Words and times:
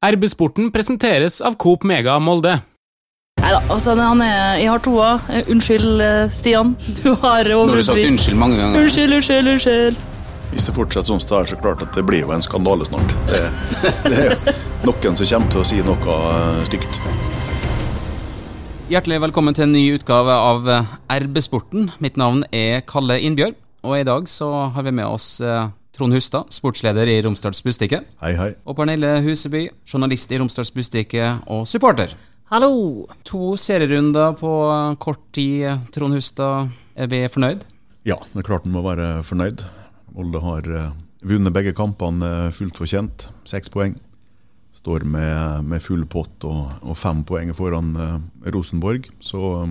RB-sporten 0.00 0.70
presenteres 0.72 1.42
av 1.44 1.58
Coop 1.60 1.82
Mega 1.84 2.14
Molde. 2.24 2.54
Nei 3.40 3.50
da, 3.52 3.58
altså 3.68 3.92
han 3.98 4.22
er 4.24 4.56
Jeg 4.56 4.70
har 4.72 4.80
toa. 4.80 5.08
Unnskyld, 5.52 6.00
eh, 6.00 6.30
Stian. 6.32 6.70
Du 7.02 7.10
har 7.20 7.44
overbevist. 7.44 7.66
Nå 7.68 7.74
har 7.74 7.76
du 7.76 7.82
sagt 7.82 8.08
unnskyld 8.08 8.38
mange 8.40 8.56
ganger. 8.56 8.80
Unnskyld, 8.80 9.12
unnskyld, 9.18 9.50
unnskyld. 9.52 9.98
Hvis 10.54 10.64
det 10.70 10.74
fortsetter 10.78 11.10
sånn, 11.12 11.20
så 11.20 11.36
er 11.36 11.44
det 11.44 11.52
så 11.52 11.58
klart 11.60 11.84
at 11.84 11.92
det 11.92 12.04
blir 12.08 12.24
jo 12.24 12.32
en 12.32 12.40
skandale 12.40 12.88
snart. 12.88 13.12
Det, 13.28 13.42
det 14.08 14.22
er 14.24 14.56
noen 14.88 15.20
som 15.20 15.28
kommer 15.34 15.52
til 15.52 15.60
å 15.60 15.66
si 15.68 15.82
noe 15.84 16.16
eh, 16.30 16.62
stygt. 16.70 16.96
Hjertelig 18.88 19.20
velkommen 19.26 19.58
til 19.58 19.66
en 19.68 19.76
ny 19.76 19.84
utgave 19.98 20.32
av 20.32 20.70
eh, 20.78 20.94
RB-sporten. 21.26 21.92
Mitt 22.00 22.16
navn 22.16 22.46
er 22.56 22.80
Kalle 22.88 23.20
Innbjørg, 23.20 23.60
og 23.84 23.98
i 24.00 24.08
dag 24.08 24.32
så 24.32 24.48
har 24.72 24.88
vi 24.88 24.96
med 24.96 25.12
oss 25.12 25.34
Trond 26.00 26.14
Hustad, 26.16 26.48
sportsleder 26.48 27.10
i 27.12 27.18
Romsdals 27.20 27.58
Bustikke, 27.60 27.98
Hei, 28.22 28.30
hei. 28.32 28.54
og 28.64 28.78
Pernille 28.78 29.18
Huseby, 29.20 29.66
journalist 29.84 30.30
i 30.32 30.38
Romsdals 30.40 30.70
Bustikke 30.72 31.26
og 31.44 31.66
supporter. 31.68 32.14
Hallo. 32.48 33.04
To 33.28 33.50
serierunder 33.60 34.32
på 34.40 34.52
kort 34.96 35.20
tid. 35.36 35.82
Trond 35.92 36.16
Hustad, 36.16 36.70
er 36.96 37.10
vi 37.12 37.20
fornøyd? 37.28 37.66
Ja, 38.08 38.16
det 38.32 38.40
er 38.40 38.46
klart 38.48 38.64
en 38.64 38.72
må 38.72 38.80
være 38.86 39.20
fornøyd. 39.28 39.60
Molde 40.16 40.40
har 40.40 40.70
eh, 40.72 40.94
vunnet 41.20 41.52
begge 41.52 41.76
kampene 41.76 42.30
eh, 42.46 42.54
fullt 42.56 42.80
fortjent. 42.80 43.26
Seks 43.44 43.68
poeng. 43.68 43.98
Står 44.72 45.04
med, 45.04 45.68
med 45.68 45.84
full 45.84 46.06
pott 46.08 46.48
og, 46.48 46.78
og 46.80 46.96
fem 46.96 47.20
poeng 47.28 47.52
foran 47.52 47.92
eh, 47.92 48.16
Rosenborg. 48.56 49.12
Så 49.20 49.68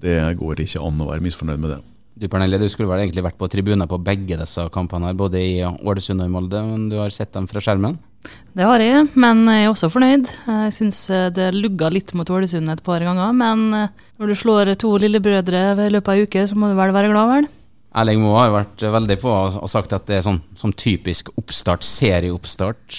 det 0.00 0.22
går 0.40 0.64
ikke 0.64 0.80
an 0.88 1.04
å 1.04 1.10
være 1.12 1.28
misfornøyd 1.28 1.60
med 1.60 1.74
det. 1.76 1.82
Du 2.16 2.30
Pernille, 2.32 2.56
du 2.56 2.70
skulle 2.72 2.88
vel 2.88 3.02
egentlig 3.02 3.26
vært 3.26 3.36
på 3.36 3.48
tribunen 3.52 3.84
på 3.90 3.98
begge 4.00 4.38
disse 4.40 4.62
kampene, 4.72 5.10
her, 5.10 5.16
både 5.18 5.40
i 5.42 5.58
Ålesund 5.60 6.24
og 6.24 6.30
i 6.30 6.32
Molde, 6.32 6.62
men 6.64 6.86
du 6.88 6.96
har 6.96 7.12
sett 7.12 7.34
dem 7.34 7.44
fra 7.50 7.60
skjermen? 7.60 7.98
Det 8.56 8.64
har 8.64 8.80
jeg, 8.80 9.02
men 9.20 9.42
jeg 9.52 9.66
er 9.66 9.68
også 9.68 9.90
fornøyd. 9.92 10.30
Jeg 10.48 10.72
syns 10.72 11.02
det 11.36 11.50
lugga 11.54 11.90
litt 11.92 12.14
mot 12.16 12.32
Ålesund 12.32 12.72
et 12.72 12.80
par 12.86 13.04
ganger, 13.04 13.36
men 13.36 13.66
eh, 13.76 13.92
når 14.16 14.32
du 14.32 14.38
slår 14.40 14.72
to 14.80 14.94
lillebrødre 15.02 15.62
i 15.84 15.92
løpet 15.92 16.08
av 16.08 16.16
ei 16.16 16.24
uke, 16.24 16.46
så 16.48 16.56
må 16.56 16.72
du 16.72 16.80
vel 16.80 16.94
være 16.96 17.12
glad, 17.12 17.32
vel? 17.34 17.52
Erling 18.00 18.24
Moe 18.24 18.40
har 18.40 18.48
jo 18.48 18.56
vært 18.56 18.86
veldig 18.96 19.16
på 19.20 19.36
og 19.36 19.70
sagt 19.72 19.92
at 19.96 20.08
det 20.08 20.18
er 20.18 20.24
sånn 20.24 20.40
som 20.56 20.72
typisk 20.72 21.30
oppstart, 21.36 21.84
serieoppstart. 21.84 22.96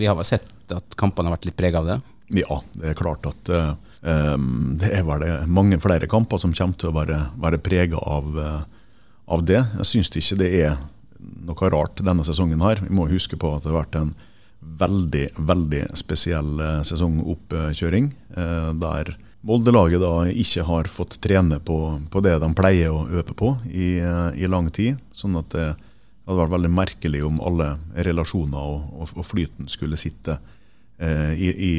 Vi 0.00 0.08
har 0.08 0.16
vel 0.16 0.28
sett 0.28 0.72
at 0.72 0.96
kampene 0.96 1.28
har 1.28 1.36
vært 1.36 1.50
litt 1.50 1.60
prega 1.60 1.84
av 1.84 1.92
det. 1.92 2.00
Ja, 2.40 2.58
det 2.72 2.90
er 2.90 2.98
klart 2.98 3.28
at 3.28 3.52
uh, 3.52 3.76
det 4.06 4.90
er 4.94 5.02
vel 5.06 5.24
mange 5.50 5.80
flere 5.82 6.06
kamper 6.06 6.38
som 6.38 6.54
kommer 6.54 6.78
til 6.78 6.92
å 6.92 6.94
være, 6.94 7.18
være 7.42 7.58
prega 7.58 7.98
av, 7.98 8.38
eh, 8.38 8.62
av 9.34 9.44
det. 9.44 9.64
Jeg 9.80 9.90
syns 9.90 10.12
ikke 10.14 10.38
det 10.38 10.50
er 10.62 10.76
noe 11.18 11.70
rart 11.72 12.02
denne 12.04 12.22
sesongen 12.26 12.62
her. 12.62 12.82
Vi 12.84 12.94
må 12.94 13.08
huske 13.10 13.38
på 13.40 13.56
at 13.56 13.64
det 13.64 13.72
har 13.72 13.80
vært 13.82 13.98
en 13.98 14.12
veldig, 14.62 15.26
veldig 15.38 15.82
spesiell 15.98 16.60
eh, 16.60 16.82
sesongoppkjøring. 16.86 18.12
eh, 18.36 18.72
der 18.82 19.16
Molde-laget 19.46 20.00
da 20.02 20.26
ikke 20.26 20.64
har 20.66 20.88
fått 20.90 21.20
trene 21.22 21.60
på, 21.62 22.00
på 22.10 22.22
det 22.22 22.38
de 22.42 22.48
pleier 22.58 22.90
å 22.90 23.06
øve 23.06 23.34
på 23.34 23.52
i, 23.70 23.94
i 24.34 24.46
lang 24.50 24.72
tid. 24.74 24.98
Sånn 25.14 25.38
at 25.38 25.52
det 25.54 25.68
hadde 26.26 26.38
vært 26.40 26.54
veldig 26.56 26.70
merkelig 26.74 27.20
om 27.22 27.38
alle 27.38 27.76
relasjoner 27.94 28.58
og, 28.58 28.88
og, 28.90 29.12
og 29.14 29.28
flyten 29.28 29.70
skulle 29.70 30.00
sitte 30.00 30.40
i, 30.98 31.46
i 31.46 31.72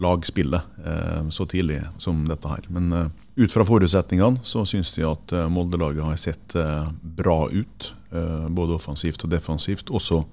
lagspillet 0.00 0.62
eh, 0.86 1.28
så 1.30 1.46
tidlig 1.50 1.80
som 1.98 2.24
dette 2.28 2.48
her. 2.48 2.64
Men 2.68 2.92
eh, 2.92 3.10
ut 3.44 3.52
fra 3.52 3.66
forutsetningene 3.66 4.42
så 4.46 4.64
syns 4.68 4.92
de 4.96 5.04
at 5.08 5.34
eh, 5.34 5.48
Molde-laget 5.52 6.04
har 6.06 6.16
sett 6.20 6.56
eh, 6.58 6.88
bra 7.02 7.48
ut. 7.52 7.92
eh, 8.14 8.48
både 8.48 8.78
offensivt 8.78 9.24
og 9.24 9.30
defensivt. 9.30 9.90
Også 9.90 10.24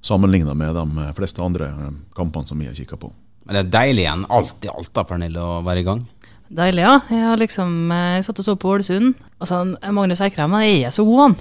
sammenligna 0.00 0.54
med 0.54 0.74
de 0.78 1.08
fleste 1.16 1.42
andre 1.44 1.72
eh, 1.72 1.96
kampene 2.16 2.48
som 2.48 2.58
vi 2.58 2.68
har 2.70 2.76
kikka 2.78 2.96
på. 3.00 3.12
Men 3.48 3.56
det 3.56 3.64
er 3.64 3.74
deilig 3.78 4.04
igjen, 4.04 4.26
alt 4.28 4.64
i 4.64 4.68
alt 4.68 4.92
da, 4.92 5.04
Pernille, 5.08 5.40
å 5.40 5.62
være 5.64 5.80
i 5.80 5.86
gang. 5.86 6.02
Deilig, 6.48 6.80
ja. 6.80 6.94
Jeg 7.12 7.24
har 7.28 7.40
liksom 7.40 7.90
jeg 7.92 8.24
satt 8.24 8.38
og 8.40 8.46
så 8.46 8.54
på 8.56 8.70
Ålesund. 8.72 9.16
Altså, 9.36 9.60
Magnus 9.92 10.22
Eikrem 10.24 10.54
jeg 10.64 10.82
er 10.88 10.94
så 10.96 11.04
god, 11.04 11.18
han. 11.20 11.34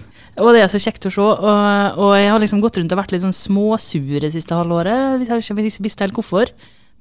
Og 0.44 0.50
det 0.56 0.66
er 0.66 0.72
så 0.72 0.82
kjekt 0.84 1.08
å 1.08 1.12
se. 1.14 1.24
Og, 1.24 2.02
og 2.04 2.12
jeg 2.20 2.32
har 2.32 2.42
liksom 2.44 2.60
gått 2.64 2.80
rundt 2.80 2.92
og 2.92 3.00
vært 3.00 3.14
litt 3.16 3.24
sånn 3.24 3.36
småsur 3.36 4.20
det 4.24 4.34
siste 4.36 4.56
halvåret. 4.56 5.16
Hvis 5.22 5.32
Jeg 5.32 5.48
ikke 5.48 5.86
visste 5.88 6.04
helt 6.04 6.18
hvorfor. 6.20 6.52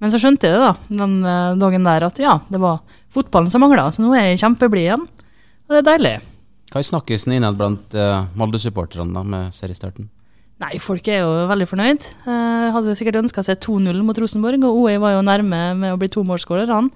Men 0.03 0.13
så 0.13 0.21
skjønte 0.21 0.49
jeg 0.49 0.57
det 0.57 0.65
da, 0.65 0.73
den 1.05 1.19
eh, 1.25 1.53
dagen 1.61 1.87
der, 1.87 2.05
at 2.09 2.19
ja, 2.21 2.39
det 2.53 2.61
var 2.61 2.83
fotballen 3.15 3.53
som 3.53 3.65
mangla. 3.65 3.89
Så 3.95 4.05
nå 4.05 4.13
er 4.17 4.33
jeg 4.33 4.43
kjempeblid 4.43 4.89
igjen. 4.89 5.07
Og 5.67 5.73
det 5.75 5.81
er 5.81 5.89
deilig. 5.93 6.17
Hva 6.71 6.83
er 6.83 6.87
snakkisen 6.87 7.33
innad 7.37 7.57
blant 7.59 7.95
uh, 7.97 8.27
Molde-supporterne 8.39 9.23
med 9.27 9.55
seriestarten? 9.55 10.09
Nei, 10.63 10.79
folk 10.81 11.05
er 11.13 11.21
jo 11.21 11.33
veldig 11.51 11.67
fornøyd. 11.69 12.07
Uh, 12.25 12.73
hadde 12.75 12.95
sikkert 12.99 13.21
ønska 13.21 13.45
seg 13.45 13.61
2-0 13.65 13.99
mot 14.07 14.19
Rosenborg, 14.21 14.63
og 14.65 14.81
OE 14.83 14.97
var 15.03 15.15
jo 15.15 15.25
nærme 15.27 15.61
med 15.79 15.95
å 15.95 16.01
bli 16.01 16.09
tomålsskårer, 16.13 16.73
han. 16.73 16.91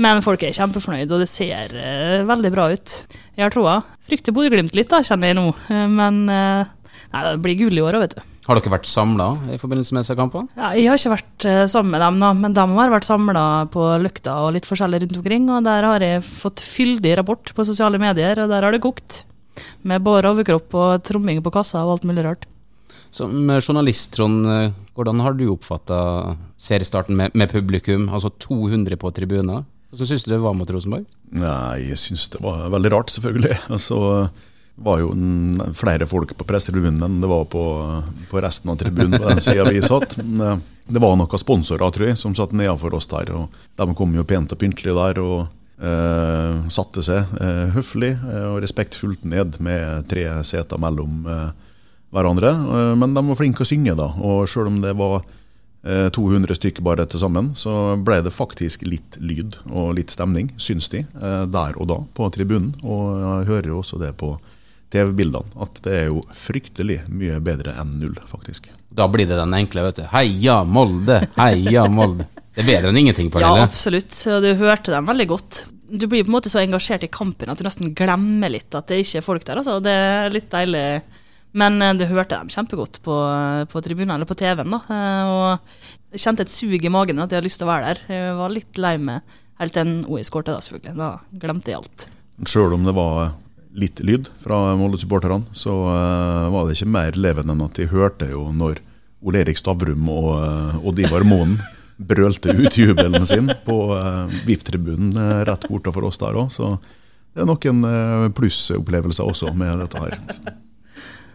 Men 0.00 0.24
folk 0.24 0.42
er 0.44 0.56
kjempefornøyd, 0.56 1.12
og 1.12 1.22
det 1.22 1.30
ser 1.30 1.76
uh, 1.76 2.24
veldig 2.28 2.52
bra 2.54 2.70
ut. 2.72 2.96
Jeg 3.36 3.46
har 3.46 3.54
troa. 3.54 3.78
Frykter 4.08 4.34
Bodø-Glimt 4.36 4.76
litt, 4.78 4.90
da, 4.92 5.04
kjenner 5.06 5.32
jeg 5.32 5.38
nå. 5.38 5.48
Uh, 5.68 5.86
men 5.92 6.22
nei, 6.26 7.24
det 7.28 7.38
blir 7.44 7.60
gull 7.64 7.78
i 7.78 7.84
år 7.84 8.00
òg, 8.00 8.06
vet 8.06 8.18
du. 8.18 8.31
Har 8.42 8.58
dere 8.58 8.72
vært 8.72 8.88
samla 8.90 9.28
i 9.54 9.58
forbindelse 9.60 9.94
med 9.94 10.02
disse 10.02 10.16
kampene? 10.18 10.50
Ja, 10.58 10.72
jeg 10.74 10.88
har 10.90 10.98
ikke 10.98 11.12
vært 11.14 11.44
eh, 11.46 11.64
sammen 11.70 11.94
med 11.94 12.02
dem, 12.02 12.16
da, 12.24 12.32
men 12.34 12.56
de 12.56 12.64
har 12.74 12.90
vært 12.90 13.06
samla 13.06 13.44
på 13.70 13.84
Løkta 14.02 14.40
og 14.42 14.56
litt 14.56 14.66
forskjellig 14.66 15.04
rundt 15.04 15.18
omkring. 15.20 15.46
Og 15.54 15.68
der 15.68 15.86
har 15.86 16.02
jeg 16.02 16.24
fått 16.26 16.62
fyldig 16.66 17.14
rapport 17.20 17.52
på 17.54 17.66
sosiale 17.68 18.00
medier, 18.02 18.42
og 18.42 18.50
der 18.50 18.66
har 18.66 18.74
det 18.74 18.82
kokt. 18.82 19.22
Med 19.86 20.02
bare 20.02 20.32
overkropp 20.32 20.74
og 20.74 21.04
tromming 21.06 21.38
på 21.44 21.52
kassa 21.54 21.84
og 21.86 21.98
alt 21.98 22.08
mulig 22.08 22.26
rart. 22.26 22.48
Som 23.14 23.46
journalist, 23.60 24.10
Trond, 24.16 24.46
eh, 24.48 24.72
hvordan 24.96 25.22
har 25.22 25.38
du 25.38 25.46
oppfatta 25.52 26.00
seriestarten 26.58 27.14
med, 27.18 27.36
med 27.38 27.52
publikum? 27.52 28.08
Altså 28.10 28.32
200 28.42 28.98
på 28.98 29.14
tribuner. 29.14 29.62
Hvordan 29.92 30.08
syns 30.08 30.24
du 30.24 30.32
det 30.32 30.40
var 30.42 30.56
mot 30.56 30.70
Rosenborg? 30.72 31.06
Nei, 31.36 31.92
jeg 31.92 32.00
syns 32.00 32.30
det 32.32 32.40
var 32.42 32.70
veldig 32.72 32.90
rart, 32.94 33.12
selvfølgelig. 33.12 33.58
Altså, 33.76 33.98
var 34.74 35.00
jo 35.02 35.12
flere 35.76 36.06
folk 36.08 36.32
på 36.36 36.46
pressetribunen 36.48 37.02
enn 37.04 37.20
det 37.22 37.28
var 37.30 37.44
på, 37.50 37.62
på 38.30 38.40
resten 38.42 38.72
av 38.72 38.78
tribunen 38.80 39.18
på 39.20 39.28
den 39.28 39.42
sida 39.44 39.66
vi 39.68 39.82
satt. 39.84 40.16
Men 40.20 40.40
eh, 40.40 40.62
det 40.88 41.02
var 41.02 41.16
noen 41.18 41.38
sponsorer, 41.40 41.90
tror 41.92 42.08
jeg, 42.08 42.18
som 42.20 42.34
satt 42.36 42.54
nedenfor 42.56 42.94
oss 42.96 43.10
der. 43.10 43.30
og 43.36 43.52
De 43.78 43.88
kom 43.98 44.14
jo 44.16 44.24
pent 44.28 44.52
og 44.54 44.60
pyntelig 44.60 44.94
der 44.96 45.20
og 45.22 45.36
eh, 45.82 46.62
satte 46.72 47.04
seg 47.04 47.36
eh, 47.40 47.68
høflig 47.76 48.14
eh, 48.16 48.48
og 48.48 48.62
respektfullt 48.64 49.26
ned 49.28 49.60
med 49.62 50.08
tre 50.10 50.24
seter 50.48 50.80
mellom 50.80 51.28
eh, 51.28 51.52
hverandre. 52.16 52.50
Eh, 52.56 52.94
men 52.98 53.14
de 53.14 53.24
var 53.28 53.38
flinke 53.38 53.66
å 53.66 53.68
synge, 53.68 53.94
da. 53.98 54.08
Og 54.24 54.48
sjøl 54.50 54.72
om 54.72 54.80
det 54.82 54.94
var 54.98 55.20
eh, 55.84 56.08
200 56.16 56.58
stykker 56.58 56.86
bare 56.86 57.06
til 57.06 57.22
sammen, 57.22 57.52
så 57.58 57.94
ble 58.00 58.22
det 58.24 58.32
faktisk 58.34 58.86
litt 58.88 59.20
lyd 59.20 59.60
og 59.68 59.92
litt 60.00 60.16
stemning, 60.16 60.50
syns 60.56 60.88
de, 60.92 61.04
der 61.12 61.76
og 61.76 61.92
da 61.92 62.00
på 62.16 62.32
tribunen. 62.34 62.72
Og 62.82 63.20
jeg 63.20 63.52
hører 63.52 63.70
jo 63.74 63.84
også 63.84 64.00
det 64.02 64.14
på 64.16 64.32
TV-bildene, 64.92 65.48
at 65.64 65.80
det 65.84 65.94
er 66.02 66.06
jo 66.10 66.22
fryktelig 66.36 67.00
mye 67.08 67.38
bedre 67.44 67.74
enn 67.80 67.94
null, 68.00 68.16
faktisk. 68.28 68.68
Da 68.92 69.06
blir 69.08 69.26
det 69.30 69.38
den 69.40 69.54
enkle, 69.56 69.86
vet 69.88 70.02
du. 70.02 70.06
Heia 70.12 70.58
Molde! 70.68 71.22
Heia 71.38 71.86
Molde! 71.88 72.26
Det 72.52 72.60
er 72.60 72.68
bedre 72.68 72.90
enn 72.92 72.98
ingenting, 73.00 73.30
Ja, 73.30 73.38
Pernille. 73.38 73.62
absolutt. 73.64 74.18
Du 74.44 74.50
hørte 74.60 74.92
dem 74.92 75.06
veldig 75.08 75.26
godt. 75.30 75.62
Du 75.92 76.04
blir 76.08 76.24
på 76.24 76.28
en 76.28 76.36
måte 76.36 76.50
så 76.52 76.60
engasjert 76.60 77.04
i 77.04 77.08
kampen 77.12 77.48
at 77.52 77.56
du 77.60 77.64
nesten 77.64 77.94
glemmer 77.96 78.52
litt 78.52 78.74
at 78.76 78.86
det 78.92 79.00
ikke 79.04 79.18
er 79.22 79.24
folk 79.24 79.44
der. 79.48 79.60
Altså. 79.62 79.78
Det 79.84 79.92
er 79.96 80.30
litt 80.36 80.50
deilig. 80.52 80.84
Men 81.56 81.78
det 81.80 82.06
du 82.08 82.14
hørte 82.14 82.36
dem 82.38 82.48
kjempegodt 82.52 83.00
på, 83.04 83.16
på 83.72 83.82
tribunen, 83.84 84.14
eller 84.14 84.28
på 84.28 84.36
TV-en. 84.40 84.72
da. 84.72 84.80
Eh, 84.88 85.32
Og 85.32 86.14
jeg 86.16 86.22
kjente 86.26 86.44
et 86.46 86.52
sug 86.52 86.84
i 86.84 86.92
magen 86.92 87.18
at 87.20 87.28
jeg 87.32 87.40
hadde 87.40 87.48
lyst 87.48 87.60
til 87.60 87.68
å 87.68 87.72
være 87.72 87.90
der. 87.92 88.00
Jeg 88.12 88.36
var 88.38 88.54
litt 88.56 88.80
lei 88.80 88.94
meg 89.00 89.34
helt 89.60 89.72
til 89.76 89.90
OI 90.08 90.22
skårte, 90.24 90.52
da, 90.56 90.60
selvfølgelig. 90.64 90.96
Da 91.00 91.10
glemte 91.44 91.72
jeg 91.72 91.80
alt. 91.80 92.06
Sjøl 92.48 92.72
om 92.76 92.84
det 92.88 92.94
var 92.96 93.32
litt 93.78 94.00
lyd 94.04 94.28
fra 94.42 94.74
Molde-supporterne, 94.78 95.48
så 95.56 95.74
eh, 95.92 96.48
var 96.54 96.66
det 96.66 96.76
ikke 96.76 96.94
mer 96.94 97.18
levende 97.18 97.56
enn 97.56 97.64
at 97.64 97.78
de 97.78 97.88
hørte 97.90 98.28
jo 98.32 98.48
når 98.54 98.82
Ole 99.22 99.44
Erik 99.44 99.60
Stavrum 99.60 100.08
og 100.10 100.32
uh, 100.34 100.80
Odd 100.82 100.98
Ivar 100.98 101.22
Moen 101.22 101.54
brølte 102.10 102.50
ut 102.50 102.74
jubelen 102.74 103.22
sin 103.28 103.52
på 103.66 103.76
eh, 103.94 104.40
rett 105.46 105.68
bortafor 105.70 106.08
oss 106.08 106.18
der 106.18 106.34
òg. 106.40 106.50
Så 106.50 106.72
det 107.32 107.44
er 107.44 107.46
noen 107.46 108.32
plussopplevelser 108.34 109.28
også 109.28 109.52
med 109.54 109.84
dette 109.84 110.02
her. 110.02 110.18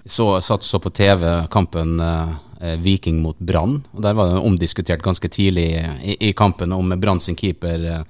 Så 0.07 0.41
satt 0.41 0.63
så 0.63 0.79
på 0.79 0.89
TV 0.89 1.23
kampen 1.51 1.99
eh, 1.99 2.77
Viking 2.79 3.19
mot 3.21 3.39
Brann, 3.39 3.81
og 3.91 4.01
der 4.01 4.15
var 4.15 4.31
det 4.31 4.39
omdiskutert 4.39 5.03
ganske 5.03 5.27
tidlig 5.27 5.67
i, 6.03 6.31
kampen 6.33 6.71
om 6.73 6.93
Brann 6.99 7.19
sin 7.19 7.35
keeper 7.35 7.83
eh, 7.85 8.01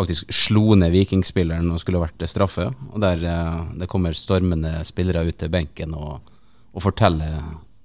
faktisk 0.00 0.32
slo 0.34 0.74
ned 0.78 0.94
Vikingspilleren 0.94 1.70
og 1.70 1.80
skulle 1.82 2.02
vært 2.02 2.24
straffe. 2.30 2.70
Og 2.90 3.00
der 3.02 3.22
eh, 3.26 3.62
det 3.80 3.88
kommer 3.90 4.16
stormende 4.16 4.80
spillere 4.88 5.26
ut 5.28 5.38
til 5.40 5.52
benken 5.52 5.94
og, 5.96 6.20
og 6.72 6.84
forteller 6.84 7.38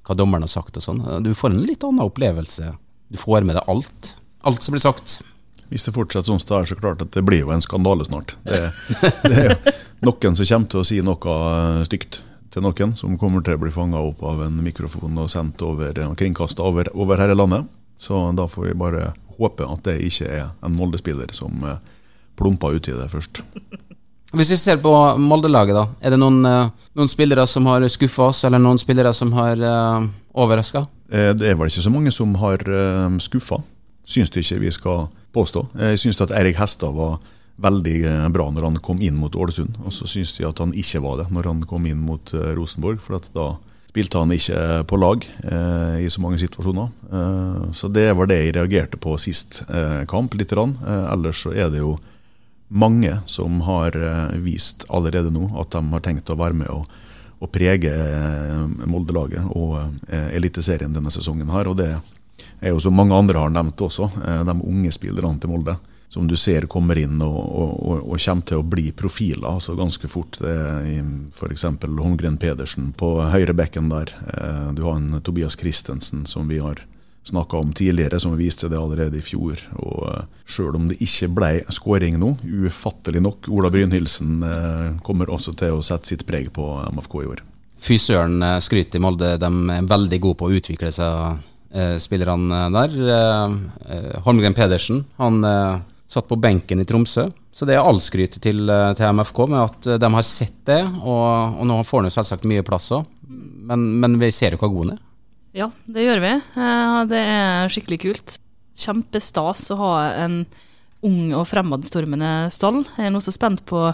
hva 0.06 0.18
dommeren 0.18 0.46
har 0.46 0.52
sagt 0.52 0.78
og 0.78 0.86
sånn. 0.86 1.02
Du 1.26 1.34
får 1.38 1.54
en 1.54 1.64
litt 1.66 1.84
annen 1.86 2.06
opplevelse. 2.06 2.76
Du 3.10 3.18
får 3.22 3.46
med 3.46 3.58
deg 3.58 3.72
alt. 3.72 4.16
Alt 4.46 4.66
som 4.66 4.76
blir 4.76 4.84
sagt. 4.84 5.20
Hvis 5.72 5.88
det 5.88 5.96
fortsetter 5.96 6.30
sånn, 6.30 6.42
så 6.42 6.60
er 6.60 6.66
det 6.66 6.74
så 6.76 6.78
klart 6.78 7.02
at 7.02 7.16
det 7.16 7.24
blir 7.26 7.42
jo 7.42 7.52
en 7.54 7.64
skandale 7.64 8.06
snart. 8.06 8.36
Det, 8.46 8.70
det 9.26 9.34
er 9.34 9.50
jo 9.50 9.76
noen 10.06 10.38
som 10.38 10.46
kommer 10.46 10.70
til 10.70 10.82
å 10.82 10.86
si 10.86 11.02
noe 11.02 11.86
stygt 11.90 12.22
til 12.54 12.64
noen, 12.64 12.94
som 12.96 13.18
kommer 13.20 13.44
til 13.44 13.58
å 13.58 13.64
bli 13.66 13.74
fanga 13.74 14.04
opp 14.06 14.22
av 14.24 14.46
en 14.46 14.62
mikrofon 14.64 15.18
og 15.20 15.32
sendt 15.34 15.64
over 15.66 15.98
og 16.06 16.16
kringkasta 16.20 16.64
over, 16.64 16.92
over 16.94 17.20
hele 17.24 17.36
landet. 17.36 17.66
Så 17.98 18.20
da 18.38 18.46
får 18.52 18.70
vi 18.70 18.78
bare 18.78 19.10
håpe 19.40 19.66
at 19.68 19.84
det 19.88 19.98
ikke 20.06 20.30
er 20.30 20.46
en 20.64 20.76
Molde-spiller 20.78 21.34
som 21.36 21.64
eh, 21.66 21.82
plumper 22.38 22.78
uti 22.78 22.94
det 22.96 23.10
først. 23.12 23.42
Hvis 24.36 24.52
vi 24.52 24.58
ser 24.60 24.82
på 24.84 24.92
Molde-laget, 25.22 25.78
da. 25.78 25.86
Er 26.02 26.16
det 26.16 26.20
noen, 26.20 26.42
eh, 26.46 26.88
noen 26.96 27.12
spillere 27.12 27.46
som 27.48 27.66
har 27.72 27.86
skuffa 27.88 28.30
oss, 28.30 28.44
eller 28.44 28.60
noen 28.60 28.80
spillere 28.82 29.14
som 29.16 29.32
har 29.38 29.56
uh, 29.62 30.08
overraska? 30.36 30.86
Eh, 31.10 31.32
Det 31.34 31.48
er 31.48 31.56
vel 31.56 31.72
ikke 31.72 31.86
så 31.86 31.94
mange 31.94 32.12
som 32.12 32.36
har 32.42 32.60
uh, 32.68 33.16
skuffa, 33.24 33.62
syns 34.04 34.34
det 34.34 34.44
ikke 34.44 34.60
vi 34.66 34.72
skal 34.72 35.08
påstå. 35.36 35.68
Jeg 35.80 36.00
syns 36.00 36.20
at 36.22 36.32
Eirik 36.36 36.60
Hestad 36.60 36.96
var 36.96 37.20
veldig 37.62 37.96
eh, 38.04 38.26
bra 38.36 38.50
når 38.52 38.68
han 38.68 38.82
kom 38.84 39.02
inn 39.04 39.16
mot 39.20 39.36
Ålesund, 39.36 39.78
og 39.86 39.94
så 39.96 40.08
syns 40.10 40.34
de 40.38 40.48
at 40.48 40.60
han 40.60 40.74
ikke 40.76 41.02
var 41.04 41.22
det 41.22 41.30
når 41.32 41.52
han 41.52 41.64
kom 41.70 41.86
inn 41.88 42.02
mot 42.04 42.34
eh, 42.36 42.52
Rosenborg, 42.58 43.00
for 43.04 43.20
da 43.36 43.48
spilte 43.88 44.20
han 44.20 44.34
ikke 44.36 44.84
på 44.90 45.00
lag 45.00 45.24
eh, 45.24 46.02
i 46.04 46.10
så 46.12 46.24
mange 46.24 46.40
situasjoner. 46.42 46.90
Eh, 47.08 47.62
så 47.76 47.88
det 47.92 48.10
var 48.18 48.28
det 48.28 48.42
jeg 48.42 48.58
reagerte 48.58 49.00
på 49.00 49.16
sist 49.22 49.62
eh, 49.70 50.04
kamp, 50.12 50.36
lite 50.36 50.58
grann. 50.58 50.76
Eh, 50.84 51.06
ellers 51.14 51.46
så 51.46 51.54
er 51.56 51.72
det 51.72 51.80
jo 51.80 51.96
mange 52.68 53.20
som 53.26 53.62
har 53.62 53.96
eh, 53.96 54.38
vist 54.38 54.86
allerede 54.90 55.32
nå 55.32 55.50
at 55.60 55.72
de 55.72 55.82
har 55.92 56.04
tenkt 56.06 56.30
å 56.30 56.40
være 56.40 56.58
med 56.58 56.70
og, 56.74 56.86
og 57.40 57.52
prege 57.54 57.92
eh, 57.94 58.62
Molde-laget 58.90 59.46
og 59.56 59.78
eh, 60.10 60.32
Eliteserien 60.38 60.94
denne 60.94 61.14
sesongen 61.14 61.52
her. 61.54 61.70
Og 61.70 61.78
det 61.80 61.92
er 62.60 62.74
jo 62.74 62.82
som 62.82 62.96
mange 62.98 63.16
andre 63.16 63.44
har 63.44 63.54
nevnt 63.54 63.82
også, 63.82 64.10
de 64.18 64.56
unge 64.56 64.92
spillerne 64.92 65.40
til 65.40 65.54
Molde. 65.54 65.78
Som 66.10 66.30
du 66.30 66.36
ser 66.40 66.68
kommer 66.72 66.96
inn 67.02 67.18
og, 67.26 67.36
og, 67.36 67.96
og, 68.06 68.20
kommer 68.22 68.46
til 68.48 68.62
å 68.62 68.68
bli 68.70 68.92
profiler 68.96 69.50
altså 69.50 69.74
ganske 69.76 70.08
fort. 70.08 70.38
F.eks. 70.40 71.66
Holmgren 71.66 72.38
Pedersen 72.40 72.94
på 72.96 73.10
høyre 73.34 73.56
bekken 73.58 73.90
der. 73.92 74.14
Du 74.78 74.86
har 74.86 74.96
en 75.02 75.18
Tobias 75.26 75.58
Christensen 75.60 76.24
som 76.30 76.48
vi 76.48 76.62
har 76.64 76.86
snakka 77.26 77.58
om 77.58 77.74
tidligere, 77.74 78.20
som 78.20 78.36
viste 78.38 78.70
det 78.70 78.78
allerede 78.80 79.20
i 79.20 79.24
fjor. 79.26 79.60
Og 79.82 80.06
eh, 80.12 80.28
Sjøl 80.46 80.78
om 80.78 80.88
det 80.90 81.00
ikke 81.04 81.32
ble 81.34 81.52
skåring 81.74 82.20
nå, 82.22 82.36
ufattelig 82.68 83.24
nok, 83.26 83.50
Ola 83.54 83.72
Brynhildsen 83.74 84.46
eh, 84.46 84.88
kommer 85.06 85.32
også 85.34 85.56
til 85.58 85.80
å 85.80 85.84
sette 85.86 86.14
sitt 86.14 86.26
preg 86.28 86.52
på 86.56 86.68
MFK 86.94 87.18
i 87.24 87.32
år. 87.34 87.44
Fy 87.86 87.98
søren, 88.02 88.38
eh, 88.46 88.60
skryt 88.64 88.96
i 88.96 89.02
Molde. 89.02 89.36
De 89.42 89.52
er 89.76 89.90
veldig 89.90 90.22
gode 90.24 90.40
på 90.42 90.50
å 90.50 90.60
utvikle 90.60 90.92
seg, 90.94 91.42
eh, 91.74 91.98
spillerne 92.02 92.68
der. 92.74 92.96
Eh, 93.18 93.58
eh, 93.90 94.14
Holmgren 94.26 94.58
Pedersen 94.58 95.04
han 95.18 95.44
eh, 95.44 95.82
satt 96.08 96.30
på 96.30 96.40
benken 96.40 96.82
i 96.82 96.86
Tromsø. 96.86 97.30
Så 97.56 97.66
det 97.68 97.78
er 97.78 97.86
all 97.88 98.02
skryt 98.04 98.40
til, 98.44 98.66
eh, 98.70 98.94
til 98.98 99.14
MFK 99.16 99.46
med 99.48 99.62
at 99.64 99.88
eh, 99.88 100.00
de 100.02 100.12
har 100.18 100.28
sett 100.28 100.58
det, 100.68 100.82
og, 101.02 101.60
og 101.62 101.68
nå 101.70 101.82
får 101.88 102.02
han 102.02 102.10
jo 102.10 102.16
selvsagt 102.18 102.48
mye 102.50 102.66
plass 102.68 102.92
òg. 102.96 103.06
Men, 103.66 103.86
men 104.02 104.20
vi 104.22 104.30
ser 104.36 104.54
jo 104.54 104.62
hva 104.62 104.70
god 104.70 104.84
han 104.86 104.98
er. 104.98 105.05
Ja, 105.56 105.70
det 105.88 106.04
gjør 106.04 106.20
vi. 106.24 106.34
Eh, 106.60 107.00
Det 107.12 107.22
er 107.22 107.72
skikkelig 107.72 108.00
kult. 108.04 108.38
Kjempestas 108.76 109.70
å 109.72 109.78
ha 109.80 109.94
en 110.26 110.42
ung 111.06 111.32
og 111.38 111.46
fremadstormende 111.48 112.50
stall. 112.52 112.82
Jeg 112.98 113.08
er 113.08 113.14
nå 113.14 113.22
så 113.24 113.32
spent 113.32 113.64
på 113.70 113.88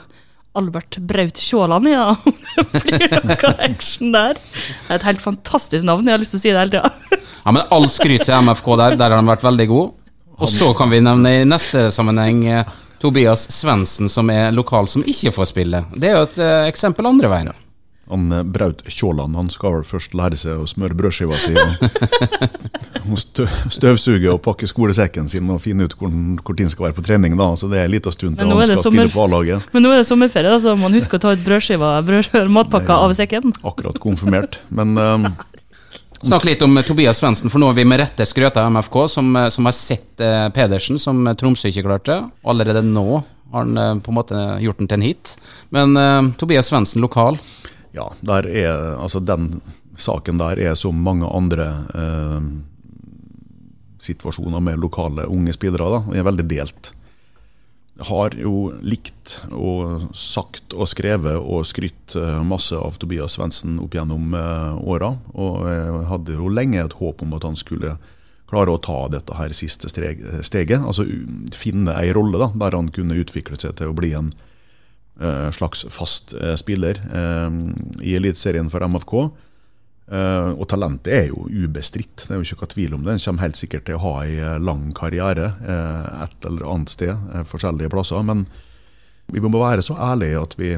Albert 0.58 0.98
Braut 1.08 1.38
Sjåland 1.40 1.88
ja. 1.88 2.10
Om 2.26 2.36
det 2.74 2.82
blir 2.98 3.14
noe 3.30 3.52
action 3.68 4.12
der. 4.16 4.40
Det 4.42 4.90
er 4.90 4.98
et 4.98 5.06
helt 5.08 5.24
fantastisk 5.24 5.86
navn, 5.88 6.08
jeg 6.10 6.18
har 6.18 6.24
lyst 6.24 6.34
til 6.36 6.42
å 6.42 6.44
si 6.44 6.52
det 6.52 6.60
hele 6.60 6.74
tida. 6.74 7.22
Ja, 7.46 7.54
men 7.56 7.70
all 7.74 7.88
skryt 7.94 8.26
til 8.28 8.36
MFK 8.50 8.68
der, 8.82 8.98
der 9.00 9.14
har 9.16 9.22
de 9.22 9.32
vært 9.32 9.46
veldig 9.46 9.68
god. 9.72 9.94
Og 10.42 10.50
så 10.50 10.72
kan 10.78 10.90
vi 10.90 11.00
nevne 11.06 11.32
i 11.38 11.46
neste 11.46 11.88
sammenheng 11.94 12.42
eh, 12.50 12.74
Tobias 13.02 13.46
Svendsen, 13.54 14.10
som 14.10 14.30
er 14.34 14.52
lokal, 14.54 14.90
som 14.90 15.06
ikke 15.06 15.32
får 15.36 15.52
spille. 15.54 15.84
Det 15.94 16.10
er 16.10 16.18
jo 16.18 16.26
et 16.28 16.42
eh, 16.42 16.68
eksempel 16.72 17.08
andre 17.10 17.30
veien. 17.32 17.54
Han 18.12 18.32
eh, 18.36 18.44
Braut 18.44 18.84
Kjåland 18.92 19.36
han 19.40 19.50
skal 19.54 19.78
vel 19.80 19.86
først 19.88 20.14
lære 20.20 20.38
seg 20.40 20.60
å 20.62 20.68
smøre 20.70 20.98
brødskiva 21.00 21.38
si. 21.42 21.54
og- 21.56 22.42
og 23.12 23.18
stø- 23.18 23.48
Støvsuge 23.74 24.30
og 24.32 24.42
pakke 24.46 24.68
skolesekken 24.70 25.30
sin 25.32 25.50
og 25.50 25.62
finne 25.64 25.88
ut 25.88 25.96
hvor, 25.98 26.12
hvor 26.46 26.60
skal 26.70 26.86
være 26.90 26.98
på 27.00 27.06
trening. 27.08 27.38
da, 27.40 27.50
så 27.58 27.70
Det 27.72 27.80
er 27.80 27.86
en 27.90 27.92
liten 27.96 28.12
stund 28.14 28.38
til 28.38 28.48
han 28.48 28.58
er 28.62 28.68
det 28.68 28.78
skal 28.78 28.92
spille 28.92 29.08
sommer- 29.10 29.16
på 29.16 29.24
A-laget. 29.26 29.72
Men 29.74 29.84
nå 29.84 29.92
er 29.94 30.02
det 30.04 30.08
sommerferie, 30.12 30.52
da, 30.52 30.60
så 30.62 30.76
man 30.78 30.94
husker 30.94 31.18
å 31.18 31.24
ta 31.26 31.32
ut 31.34 31.46
brødskiva, 31.46 31.94
brød, 32.06 32.52
matpakka 32.58 33.00
av 33.08 33.16
sekken. 33.18 33.52
Akkurat 33.72 33.98
konfirmert. 34.04 34.60
Men 34.70 34.94
um, 34.98 35.28
Snakk 36.22 36.44
litt 36.46 36.62
om 36.62 36.76
eh, 36.78 36.84
Tobias 36.86 37.18
Svendsen, 37.18 37.50
for 37.50 37.58
nå 37.58 37.72
har 37.72 37.74
vi 37.80 37.84
med 37.90 37.98
rette 37.98 38.28
skrøta 38.30 38.62
av 38.62 38.70
MFK, 38.76 38.98
som, 39.10 39.32
eh, 39.40 39.48
som 39.50 39.66
har 39.66 39.74
sett 39.74 40.22
eh, 40.22 40.50
Pedersen, 40.54 41.00
som 41.02 41.24
Tromsø 41.34 41.72
ikke 41.72 41.82
klarte. 41.88 42.20
Allerede 42.46 42.84
nå 42.86 43.08
har 43.24 43.64
han 43.66 43.78
eh, 43.82 43.96
på 44.06 44.14
en 44.14 44.20
måte 44.20 44.44
gjort 44.62 44.78
den 44.84 44.88
til 44.92 45.00
en 45.00 45.08
hit. 45.08 45.34
Men 45.74 45.98
eh, 45.98 46.30
Tobias 46.38 46.70
Svendsen 46.70 47.02
lokal. 47.02 47.40
Ja, 47.96 48.08
er, 48.38 48.48
altså 48.96 49.20
den 49.24 49.60
saken 50.00 50.40
der 50.40 50.60
er 50.60 50.76
som 50.80 51.00
mange 51.04 51.28
andre 51.28 51.68
eh, 51.96 52.48
situasjoner 54.02 54.64
med 54.64 54.82
lokale 54.82 55.28
unge 55.30 55.54
spillere. 55.54 55.90
da, 55.92 56.02
er 56.16 56.28
veldig 56.28 56.48
delt. 56.50 56.92
Har 58.02 58.34
jo 58.34 58.72
likt 58.82 59.36
og 59.52 60.08
sagt 60.18 60.74
og 60.74 60.90
skrevet 60.90 61.38
og 61.38 61.68
skrytt 61.70 62.16
eh, 62.16 62.40
masse 62.48 62.78
av 62.78 62.98
Tobias 62.98 63.38
Svendsen 63.38 63.78
opp 63.84 63.94
gjennom 63.98 64.34
eh, 64.34 64.80
åra. 64.82 65.14
Og 65.34 65.68
jeg 65.70 66.08
hadde 66.10 66.40
jo 66.40 66.50
lenge 66.50 66.82
et 66.82 66.98
håp 67.02 67.22
om 67.22 67.38
at 67.38 67.46
han 67.46 67.60
skulle 67.60 67.98
klare 68.52 68.74
å 68.74 68.82
ta 68.84 69.06
dette 69.12 69.36
her 69.38 69.54
siste 69.56 69.92
steget. 69.92 70.80
Altså 70.80 71.06
finne 71.56 71.94
ei 72.00 72.12
rolle 72.16 72.42
da, 72.42 72.50
der 72.66 72.80
han 72.80 72.90
kunne 72.92 73.20
utvikle 73.22 73.60
seg 73.60 73.78
til 73.80 73.92
å 73.92 73.98
bli 73.98 74.16
en 74.18 74.32
slags 75.54 75.86
fast 75.94 76.34
eh, 76.34 76.56
spiller 76.58 77.02
eh, 77.14 77.50
i 78.02 78.16
Eliteserien 78.18 78.70
for 78.72 78.82
MFK. 78.88 79.14
Eh, 80.12 80.50
og 80.58 80.66
talentet 80.72 81.14
er 81.14 81.28
jo 81.30 81.46
ubestridt, 81.48 82.26
det 82.26 82.34
er 82.34 82.42
jo 82.42 82.48
ikke 82.48 82.66
noe 82.66 82.72
tvil 82.74 82.96
om 82.98 83.04
det. 83.06 83.14
En 83.14 83.24
kommer 83.24 83.46
helt 83.46 83.60
sikkert 83.60 83.86
til 83.88 83.96
å 84.00 84.04
ha 84.04 84.16
eh, 84.26 84.58
lang 84.60 84.90
karriere 84.98 85.54
eh, 85.62 86.24
et 86.26 86.48
eller 86.50 86.68
annet 86.68 86.92
sted, 86.96 87.14
eh, 87.32 87.46
forskjellige 87.48 87.92
plasser. 87.94 88.24
Men 88.28 88.46
vi 89.32 89.44
må 89.44 89.54
være 89.62 89.86
så 89.86 89.96
ærlige 89.96 90.42
at 90.42 90.58
vi 90.60 90.74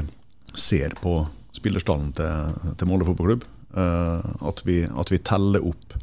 ser 0.54 0.94
på 1.02 1.24
spillerstallen 1.54 2.12
til, 2.18 2.74
til 2.78 2.90
Molde 2.90 3.08
fotballklubb. 3.08 3.46
eh, 3.74 4.28
at, 4.50 4.62
vi, 4.66 4.82
at 4.86 5.10
vi 5.10 5.18
teller 5.18 5.66
opp 5.66 5.96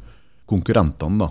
konkurrentene. 0.50 1.22
da. 1.24 1.30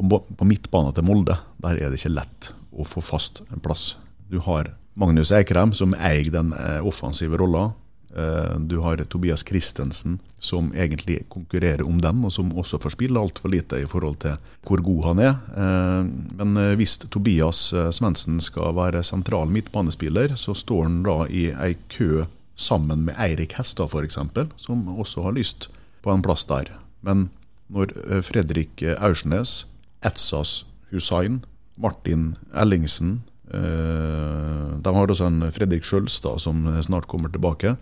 På, 0.00 0.20
på 0.24 0.48
midtbanen 0.48 0.92
til 0.96 1.04
Molde 1.04 1.38
der 1.60 1.76
er 1.76 1.92
det 1.92 2.00
ikke 2.00 2.16
lett 2.18 2.52
å 2.72 2.84
få 2.88 3.00
fast 3.04 3.42
plass. 3.64 3.94
Du 4.28 4.38
har 4.44 4.74
Magnus 5.00 5.30
Eikrem, 5.32 5.72
som 5.76 5.94
eier 5.96 6.28
den 6.32 6.52
eh, 6.52 6.80
offensive 6.86 7.38
rolla. 7.40 7.70
Eh, 8.12 8.58
Du 8.68 8.80
har 8.84 9.00
Tobias 9.08 9.44
Christensen, 9.46 10.18
som 10.38 10.72
egentlig 10.74 11.22
konkurrerer 11.32 11.86
om 11.86 12.00
den, 12.00 12.20
og 12.24 12.32
som 12.34 12.50
også 12.52 12.80
får 12.82 12.94
spille 12.96 13.20
altfor 13.20 13.48
lite 13.52 13.80
i 13.80 13.86
forhold 13.88 14.18
til 14.20 14.36
hvor 14.66 14.82
god 14.84 15.04
han 15.08 15.22
er. 15.24 15.38
Eh, 15.56 16.10
Men 16.36 16.76
hvis 16.76 16.98
Tobias 17.08 17.70
Svendsen 17.96 18.40
skal 18.44 18.74
være 18.76 19.02
sentral 19.06 19.48
midtbanespiller, 19.48 20.36
så 20.36 20.54
står 20.54 20.82
han 20.88 21.02
da 21.06 21.24
i 21.30 21.48
ei 21.54 21.76
kø 21.88 22.26
sammen 22.56 23.06
med 23.06 23.16
Eirik 23.16 23.56
Hestad 23.56 23.88
f.eks., 23.88 24.18
som 24.56 24.84
også 24.98 25.22
har 25.24 25.32
lyst 25.32 25.70
på 26.02 26.12
en 26.12 26.22
plass 26.22 26.44
der. 26.44 26.68
Men 27.02 27.30
når 27.70 27.94
Fredrik 28.26 28.82
Aursnes, 28.98 29.64
Etsas 30.04 30.66
Hussain, 30.90 31.40
Martin 31.78 32.34
Ellingsen 32.52 33.22
De 33.50 34.92
har 34.94 35.10
også 35.10 35.26
en 35.26 35.42
Fredrik 35.50 35.82
Sjølstad 35.84 36.38
som 36.40 36.62
snart 36.86 37.08
kommer 37.10 37.32
tilbake. 37.32 37.74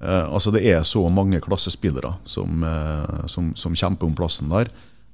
Eh, 0.00 0.32
altså 0.32 0.50
Det 0.50 0.64
er 0.64 0.82
så 0.82 1.02
mange 1.12 1.40
klassespillere 1.44 2.14
som, 2.24 2.64
eh, 2.64 3.26
som, 3.26 3.52
som 3.56 3.76
kjemper 3.76 4.08
om 4.08 4.16
plassen 4.16 4.48
der, 4.48 4.70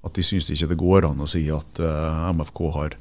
at 0.06 0.14
de 0.14 0.22
syns 0.22 0.46
ikke 0.50 0.70
det 0.70 0.78
går 0.78 1.08
an 1.08 1.22
å 1.22 1.26
si 1.30 1.42
at 1.50 1.80
eh, 1.82 2.26
MFK 2.30 2.60
har 2.76 2.94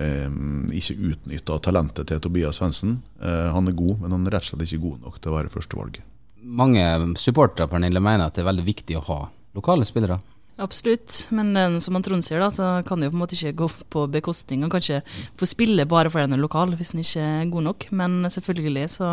eh, 0.00 0.38
ikke 0.80 0.96
utnytta 1.12 1.58
talentet 1.64 2.08
til 2.08 2.22
Tobias 2.24 2.60
Svendsen. 2.60 3.02
Eh, 3.20 3.48
han 3.52 3.68
er 3.68 3.76
god, 3.76 4.00
men 4.00 4.16
han 4.16 4.24
er 4.26 4.38
rett 4.38 4.48
og 4.48 4.54
slett 4.54 4.64
ikke 4.70 4.86
god 4.86 5.04
nok 5.04 5.20
til 5.20 5.34
å 5.34 5.36
være 5.36 5.52
førstevalg. 5.52 6.00
Mange 6.48 6.84
supportere 7.20 7.68
Pernille, 7.68 8.00
mener 8.00 8.28
at 8.30 8.38
det 8.38 8.44
er 8.44 8.52
veldig 8.52 8.64
viktig 8.64 8.96
å 8.96 9.06
ha 9.10 9.20
lokale 9.58 9.84
spillere. 9.84 10.16
Absolutt, 10.58 11.28
men 11.30 11.56
eh, 11.56 11.78
som 11.78 11.94
han 11.94 12.02
Trond 12.02 12.24
sier, 12.26 12.40
da, 12.42 12.50
så 12.50 12.70
kan 12.86 12.98
det 12.98 13.08
jo 13.08 13.12
på 13.14 13.18
en 13.18 13.22
måte 13.22 13.36
ikke 13.38 13.54
gå 13.60 13.68
på 13.94 14.06
bekostning 14.10 14.64
og 14.66 14.72
kanskje 14.74 15.04
få 15.38 15.46
spille 15.46 15.86
bare 15.86 16.10
fordi 16.10 16.26
han 16.26 16.34
er 16.34 16.42
lokal, 16.42 16.74
hvis 16.74 16.90
han 16.94 17.04
ikke 17.04 17.26
er 17.26 17.52
god 17.52 17.66
nok. 17.68 17.86
Men 18.00 18.18
selvfølgelig 18.26 18.88
så 18.96 19.12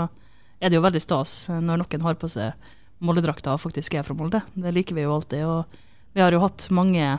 er 0.58 0.72
det 0.72 0.80
jo 0.80 0.86
veldig 0.88 1.04
stas 1.04 1.36
når 1.54 1.84
noen 1.84 2.08
har 2.08 2.18
på 2.18 2.32
seg 2.32 2.74
Molde-drakta 3.06 3.54
og 3.54 3.62
faktisk 3.62 3.98
er 4.00 4.06
fra 4.08 4.16
Molde. 4.18 4.42
Det 4.56 4.74
liker 4.74 4.98
vi 4.98 5.04
jo 5.04 5.14
alltid. 5.14 5.46
Og 5.46 6.16
vi 6.16 6.24
har 6.24 6.34
jo 6.34 6.42
hatt 6.42 6.66
mange 6.74 7.18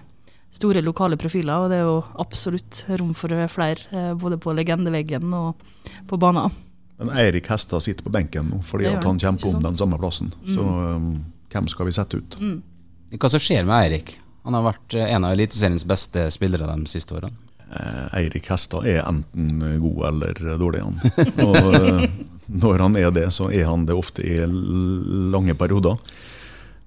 store 0.57 0.83
lokale 0.83 1.19
profiler, 1.21 1.63
og 1.63 1.71
det 1.71 1.79
er 1.79 1.87
jo 1.87 1.99
absolutt 2.23 2.83
rom 2.97 3.13
for 3.15 3.35
flere, 3.53 3.91
eh, 3.93 4.13
både 4.19 4.41
på 4.43 4.55
legendeveggen 4.57 5.35
og 5.37 5.67
på 6.09 6.19
banen. 6.19 6.51
Men 6.97 7.13
Eirik 7.13 7.51
Hestad 7.53 7.85
sitter 7.85 8.07
på 8.07 8.11
benken 8.11 8.49
nå 8.49 8.63
fordi 8.65 8.89
at 8.89 9.05
han 9.05 9.21
kjemper 9.21 9.53
om 9.53 9.67
den 9.67 9.77
samme 9.77 9.99
plassen. 10.01 10.33
Så 10.49 10.65
um, 10.65 11.11
hvem 11.53 11.69
skal 11.69 11.91
vi 11.91 11.93
sette 11.93 12.23
ut? 12.23 12.39
Hva 13.17 13.31
som 13.33 13.43
skjer 13.43 13.67
med 13.67 13.77
Eirik? 13.79 14.15
Han 14.47 14.55
har 14.55 14.67
vært 14.69 14.95
eh, 14.95 15.11
en 15.15 15.27
av 15.27 15.35
Eliteseriens 15.35 15.87
beste 15.89 16.29
spillere 16.35 16.69
de 16.69 16.87
siste 16.91 17.17
årene. 17.17 17.35
Eh, 17.67 18.07
Eirik 18.21 18.47
Hestad 18.53 18.87
er 18.87 19.03
enten 19.03 19.59
god 19.83 20.05
eller 20.13 20.43
dårlig, 20.61 20.85
han. 20.85 21.01
Og 21.49 21.77
eh, 21.81 22.07
når 22.63 22.85
han 22.85 22.99
er 23.01 23.11
det, 23.17 23.27
så 23.35 23.51
er 23.51 23.67
han 23.67 23.89
det 23.89 23.97
ofte 23.99 24.23
i 24.23 24.39
lange 24.47 25.57
perioder. 25.59 25.99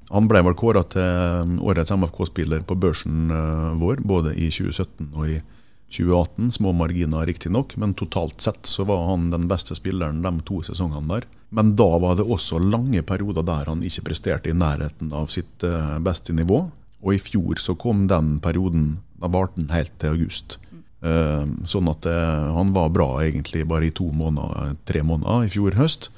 Han 0.10 0.26
ble 0.30 0.42
vel 0.48 0.56
kåra 0.58 0.82
til 0.90 1.60
årets 1.62 1.92
MFK-spiller 1.94 2.64
på 2.66 2.78
børsen 2.80 3.30
vår, 3.78 4.00
både 4.02 4.32
i 4.34 4.48
2017 4.50 5.12
og 5.12 5.28
i 5.28 5.36
2018. 5.38 5.59
Små 5.90 6.72
marginer, 6.72 7.26
riktignok, 7.26 7.76
men 7.78 7.94
totalt 7.94 8.42
sett 8.42 8.66
så 8.66 8.84
var 8.84 9.08
han 9.10 9.32
den 9.32 9.48
beste 9.50 9.76
spilleren 9.76 10.22
de 10.22 10.32
to 10.46 10.62
sesongene 10.64 11.08
der. 11.10 11.28
Men 11.50 11.76
da 11.76 11.98
var 11.98 12.16
det 12.16 12.28
også 12.30 12.60
lange 12.62 13.02
perioder 13.02 13.44
der 13.44 13.70
han 13.72 13.82
ikke 13.84 14.06
presterte 14.12 14.52
i 14.52 14.58
nærheten 14.58 15.14
av 15.14 15.32
sitt 15.34 15.64
eh, 15.66 15.98
beste 16.06 16.34
nivå. 16.34 16.68
Og 17.02 17.16
i 17.16 17.22
fjor 17.22 17.58
så 17.58 17.74
kom 17.80 18.06
den 18.08 18.38
perioden, 18.44 19.00
da 19.18 19.32
varte 19.34 19.58
den 19.58 19.74
helt 19.74 19.96
til 19.98 20.14
august. 20.14 20.60
Eh, 21.02 21.46
sånn 21.66 21.90
at 21.90 22.06
eh, 22.06 22.48
han 22.54 22.74
var 22.76 22.94
bra 22.94 23.10
egentlig 23.26 23.66
bare 23.66 23.90
i 23.90 23.96
to 23.96 24.12
måneder, 24.14 24.76
tre 24.86 25.02
måneder 25.02 25.48
i 25.48 25.54
fjor 25.56 25.80
høst. 25.80 26.12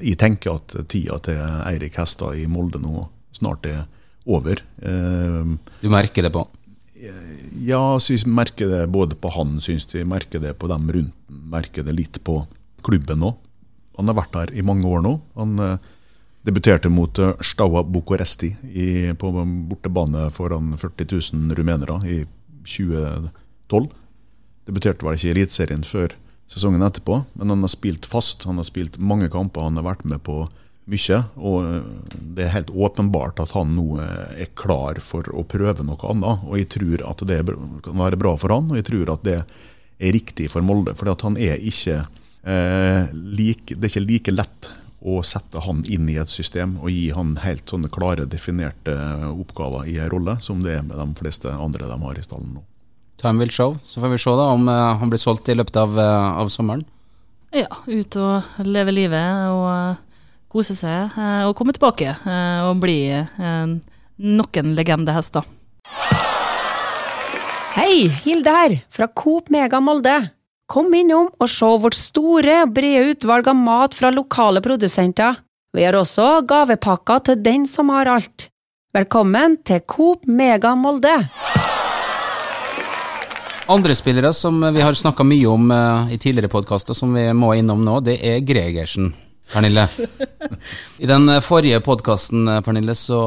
Jeg 0.00 0.16
tenker 0.20 0.56
at 0.56 0.76
tida 0.88 1.18
til 1.24 1.40
Eirik 1.68 2.00
Hestad 2.00 2.40
i 2.40 2.48
Molde 2.48 2.80
nå 2.80 3.08
snart 3.36 3.66
er 3.68 3.84
over. 4.28 4.60
Du 4.78 5.88
merker 5.88 6.26
det 6.26 6.32
på 6.34 6.42
ja, 6.98 7.82
jeg 8.02 8.26
merker 8.26 8.70
det 8.70 8.86
både 8.90 9.18
på 9.18 9.30
han, 9.34 9.58
syns 9.62 9.88
vi 9.94 10.04
merker 10.08 10.42
det 10.42 10.56
på 10.58 10.70
dem 10.70 10.90
rundt 10.94 11.14
merker 11.28 11.86
det 11.86 11.94
litt 11.96 12.18
på 12.24 12.42
klubben 12.84 13.24
òg. 13.26 13.38
Han 13.98 14.10
har 14.10 14.18
vært 14.20 14.36
her 14.38 14.52
i 14.54 14.62
mange 14.62 14.86
år 14.86 15.02
nå. 15.02 15.14
Han 15.38 15.58
eh, 15.62 15.78
debuterte 16.46 16.90
mot 16.92 17.18
eh, 17.18 17.34
Staua 17.44 17.82
Bucuresti 17.82 18.52
på 19.18 19.32
bortebane 19.70 20.28
foran 20.34 20.76
40 20.78 21.10
000 21.34 21.58
rumenere 21.58 21.98
i 22.06 22.20
2012. 22.68 23.90
Debuterte 24.68 25.06
vel 25.06 25.18
ikke 25.18 25.30
i 25.30 25.34
Eliteserien 25.34 25.84
før 25.86 26.14
sesongen 26.48 26.84
etterpå, 26.84 27.22
men 27.36 27.52
han 27.52 27.64
har 27.64 27.72
spilt 27.72 28.06
fast. 28.08 28.46
Han 28.48 28.60
har 28.60 28.68
spilt 28.68 29.00
mange 29.00 29.28
kamper, 29.32 29.66
han 29.66 29.80
har 29.80 29.88
vært 29.90 30.06
med 30.08 30.22
på 30.24 30.46
mye. 30.90 31.20
Og 31.36 31.58
eh, 31.64 32.18
det 32.36 32.46
er 32.46 32.54
helt 32.56 32.72
åpenbart 32.72 33.42
at 33.44 33.54
han 33.56 33.74
nå 33.76 34.00
eh, 34.02 34.44
er 34.44 34.52
klar 34.58 35.00
for 35.04 35.28
å 35.32 35.46
prøve 35.48 35.86
noe 35.86 36.12
annet. 36.12 36.46
Og 36.48 36.58
jeg 36.60 36.70
tror 36.76 37.04
at 37.10 37.24
det 37.28 37.42
kan 37.86 38.00
være 38.04 38.20
bra 38.20 38.34
for 38.40 38.54
han, 38.54 38.70
og 38.72 38.80
jeg 38.80 38.88
tror 38.90 39.14
at 39.16 39.26
det 39.28 39.38
er 39.42 40.14
riktig 40.14 40.50
for 40.52 40.64
Molde. 40.64 40.96
For 40.98 41.10
han 41.10 41.38
er 41.40 41.58
ikke 41.58 42.02
eh, 42.46 43.14
like, 43.14 43.74
Det 43.74 43.88
er 43.88 43.94
ikke 43.94 44.06
like 44.08 44.36
lett 44.36 44.72
å 44.98 45.20
sette 45.22 45.62
han 45.62 45.84
inn 45.86 46.08
i 46.10 46.16
et 46.18 46.30
system 46.30 46.74
og 46.82 46.90
gi 46.90 47.12
han 47.14 47.36
helt 47.44 47.70
sånne 47.70 47.90
klare, 47.94 48.26
definerte 48.26 48.96
oppgaver 49.30 49.86
i 49.86 49.94
en 50.02 50.10
rolle, 50.10 50.38
som 50.42 50.64
det 50.64 50.74
er 50.74 50.82
med 50.86 50.98
de 50.98 51.06
fleste 51.20 51.52
andre 51.54 51.86
de 51.86 51.98
har 52.02 52.18
i 52.18 52.24
stallen 52.24 52.56
nå. 52.56 52.64
Time 53.18 53.42
will 53.42 53.50
show. 53.50 53.76
Så 53.86 54.00
får 54.00 54.08
vi 54.14 54.18
se 54.22 54.30
da 54.30 54.50
om 54.54 54.68
eh, 54.70 54.98
han 55.00 55.10
blir 55.10 55.18
solgt 55.22 55.48
i 55.50 55.56
løpet 55.58 55.76
av, 55.78 55.98
eh, 55.98 56.38
av 56.42 56.50
sommeren. 56.54 56.84
Ja, 57.54 57.70
ut 57.86 58.16
og 58.20 58.66
leve 58.66 58.92
livet 58.94 59.48
og 59.48 59.64
eh, 59.72 60.04
kose 60.52 60.76
seg 60.76 61.12
eh, 61.18 61.44
og 61.46 61.54
komme 61.58 61.74
tilbake 61.76 62.08
eh, 62.16 62.60
og 62.66 62.80
bli 62.82 62.98
eh, 63.12 63.76
nok 64.18 64.60
en 64.60 64.74
legendehest, 64.78 65.36
da. 65.36 65.44
Hei, 67.78 68.08
Hilde 68.24 68.52
her, 68.52 68.74
fra 68.90 69.06
Coop 69.14 69.52
Mega 69.54 69.80
Molde. 69.80 70.16
Kom 70.68 70.90
innom 70.96 71.28
og 71.38 71.48
se 71.48 71.68
vårt 71.80 71.96
store, 71.96 72.64
brede 72.66 73.14
utvalg 73.14 73.46
av 73.48 73.56
mat 73.56 73.94
fra 73.96 74.10
lokale 74.12 74.60
produsenter. 74.64 75.38
Vi 75.72 75.84
har 75.84 75.96
også 75.96 76.40
gavepakker 76.48 77.22
til 77.28 77.44
den 77.44 77.68
som 77.68 77.92
har 77.94 78.10
alt. 78.10 78.48
Velkommen 78.96 79.60
til 79.68 79.84
Coop 79.86 80.26
Mega 80.26 80.74
Molde. 80.76 81.14
Andre 83.68 83.94
spillere 83.94 84.32
som 84.32 84.58
vi 84.74 84.80
har 84.80 84.96
snakka 84.96 85.24
mye 85.28 85.48
om 85.48 85.72
i 86.08 86.16
tidligere 86.16 86.50
podkaster, 86.50 86.96
som 86.96 87.12
vi 87.14 87.28
må 87.36 87.52
innom 87.60 87.84
nå, 87.84 88.00
det 88.00 88.16
er 88.24 88.40
Gregersen. 88.48 89.12
Pernille. 89.52 89.86
I 91.00 91.08
den 91.08 91.28
forrige 91.44 91.80
podkasten, 91.84 92.48
Pernille, 92.66 92.94
så 92.98 93.20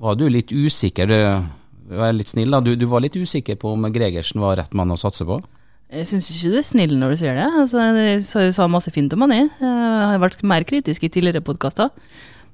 var 0.00 0.18
du 0.20 0.26
litt 0.32 0.52
usikker. 0.52 1.08
Du 1.10 1.96
var 1.96 2.12
litt 2.16 2.28
snill, 2.30 2.52
da. 2.52 2.60
Du, 2.64 2.74
du 2.78 2.86
var 2.90 3.02
litt 3.04 3.16
usikker 3.16 3.56
på 3.60 3.72
om 3.74 3.88
Gregersen 3.92 4.40
var 4.42 4.58
rett 4.60 4.74
mann 4.76 4.92
å 4.92 4.98
satse 5.00 5.24
på? 5.28 5.40
Jeg 5.90 6.06
syns 6.06 6.28
ikke 6.30 6.52
du 6.52 6.58
er 6.60 6.62
snill 6.66 6.92
når 7.00 7.14
du 7.16 7.20
sier 7.24 7.34
det. 7.34 7.46
Altså, 7.64 7.82
jeg 7.98 8.52
sa- 8.54 8.68
masse 8.70 8.92
fint 8.94 9.12
om 9.16 9.24
han, 9.26 9.32
jeg. 9.34 9.48
Jeg 9.58 10.10
har 10.12 10.20
vært 10.22 10.44
mer 10.46 10.62
kritisk 10.68 11.02
i 11.08 11.10
tidligere 11.10 11.42
podkaster. 11.42 11.90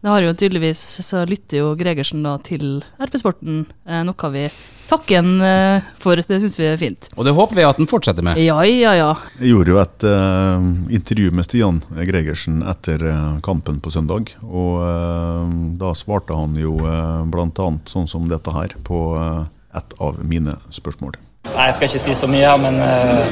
Det 0.01 0.13
har 0.13 0.23
jo 0.23 0.35
tydeligvis, 0.37 0.81
så 1.03 1.25
lytter 1.27 1.63
jo 1.63 1.75
Gregersen 1.79 2.23
da 2.27 2.37
til 2.45 2.81
RP-sporten, 3.03 3.65
eh, 3.89 4.03
noe 4.07 4.31
vi 4.35 4.45
takker 4.87 5.19
han 5.19 5.41
eh, 5.43 5.89
for. 5.99 6.21
Det 6.21 6.39
syns 6.43 6.59
vi 6.61 6.69
er 6.69 6.79
fint. 6.81 7.09
Og 7.17 7.27
det 7.27 7.35
håper 7.37 7.59
vi 7.59 7.67
at 7.67 7.81
han 7.81 7.89
fortsetter 7.91 8.23
med. 8.27 8.39
Ja, 8.39 8.61
ja, 8.69 8.95
ja. 8.95 9.09
Jeg 9.41 9.55
gjorde 9.55 9.75
jo 9.75 9.81
et 9.83 10.07
eh, 10.13 10.69
intervju 11.01 11.33
med 11.35 11.49
Stian 11.49 11.83
Gregersen 11.97 12.63
etter 12.63 13.03
eh, 13.11 13.29
kampen 13.47 13.81
på 13.83 13.93
søndag. 13.95 14.31
Og 14.47 14.83
eh, 14.87 15.55
da 15.81 15.93
svarte 15.99 16.39
han 16.39 16.57
jo 16.61 16.79
eh, 16.85 17.23
bl.a. 17.33 17.71
sånn 17.91 18.11
som 18.11 18.31
dette 18.31 18.55
her 18.55 18.77
på 18.87 19.03
eh, 19.19 19.45
et 19.81 19.99
av 20.01 20.21
mine 20.25 20.55
spørsmål. 20.73 21.19
Nei, 21.57 21.67
Jeg 21.71 21.75
skal 21.77 21.89
ikke 21.89 22.03
si 22.05 22.15
så 22.21 22.29
mye, 22.29 22.51
men 22.61 22.77
eh, 22.85 23.27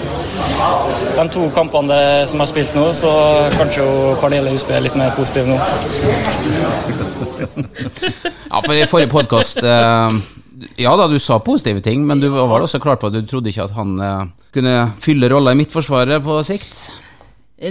de 1.18 1.24
to 1.34 1.48
kampene 1.54 1.88
det- 1.92 2.28
som 2.28 2.40
jeg 2.40 2.46
har 2.46 2.52
spilt 2.52 2.74
nå, 2.78 2.86
så 2.96 3.10
kanskje 3.58 3.84
Pernille 4.22 4.50
Husby 4.54 4.72
er 4.72 4.80
litt 4.86 4.96
mer 4.96 5.10
positiv 5.16 5.46
nå. 5.50 5.58
Ja, 8.54 8.60
for 8.62 8.72
i 8.72 8.86
forrige 8.86 9.10
podkast 9.10 9.58
Ja 10.78 10.92
da, 10.96 11.06
du 11.10 11.18
sa 11.18 11.38
positive 11.42 11.80
ting, 11.84 12.04
men 12.06 12.20
du 12.22 12.28
var 12.32 12.62
også 12.62 12.78
klar 12.80 12.96
på 13.00 13.10
at 13.10 13.16
du 13.16 13.24
trodde 13.28 13.50
ikke 13.50 13.66
at 13.66 13.74
han 13.76 13.96
eh, 14.00 14.26
kunne 14.54 14.74
fylle 15.02 15.28
rolla 15.32 15.52
i 15.52 15.58
Midtforsvaret 15.58 16.22
på 16.24 16.38
sikt? 16.46 16.78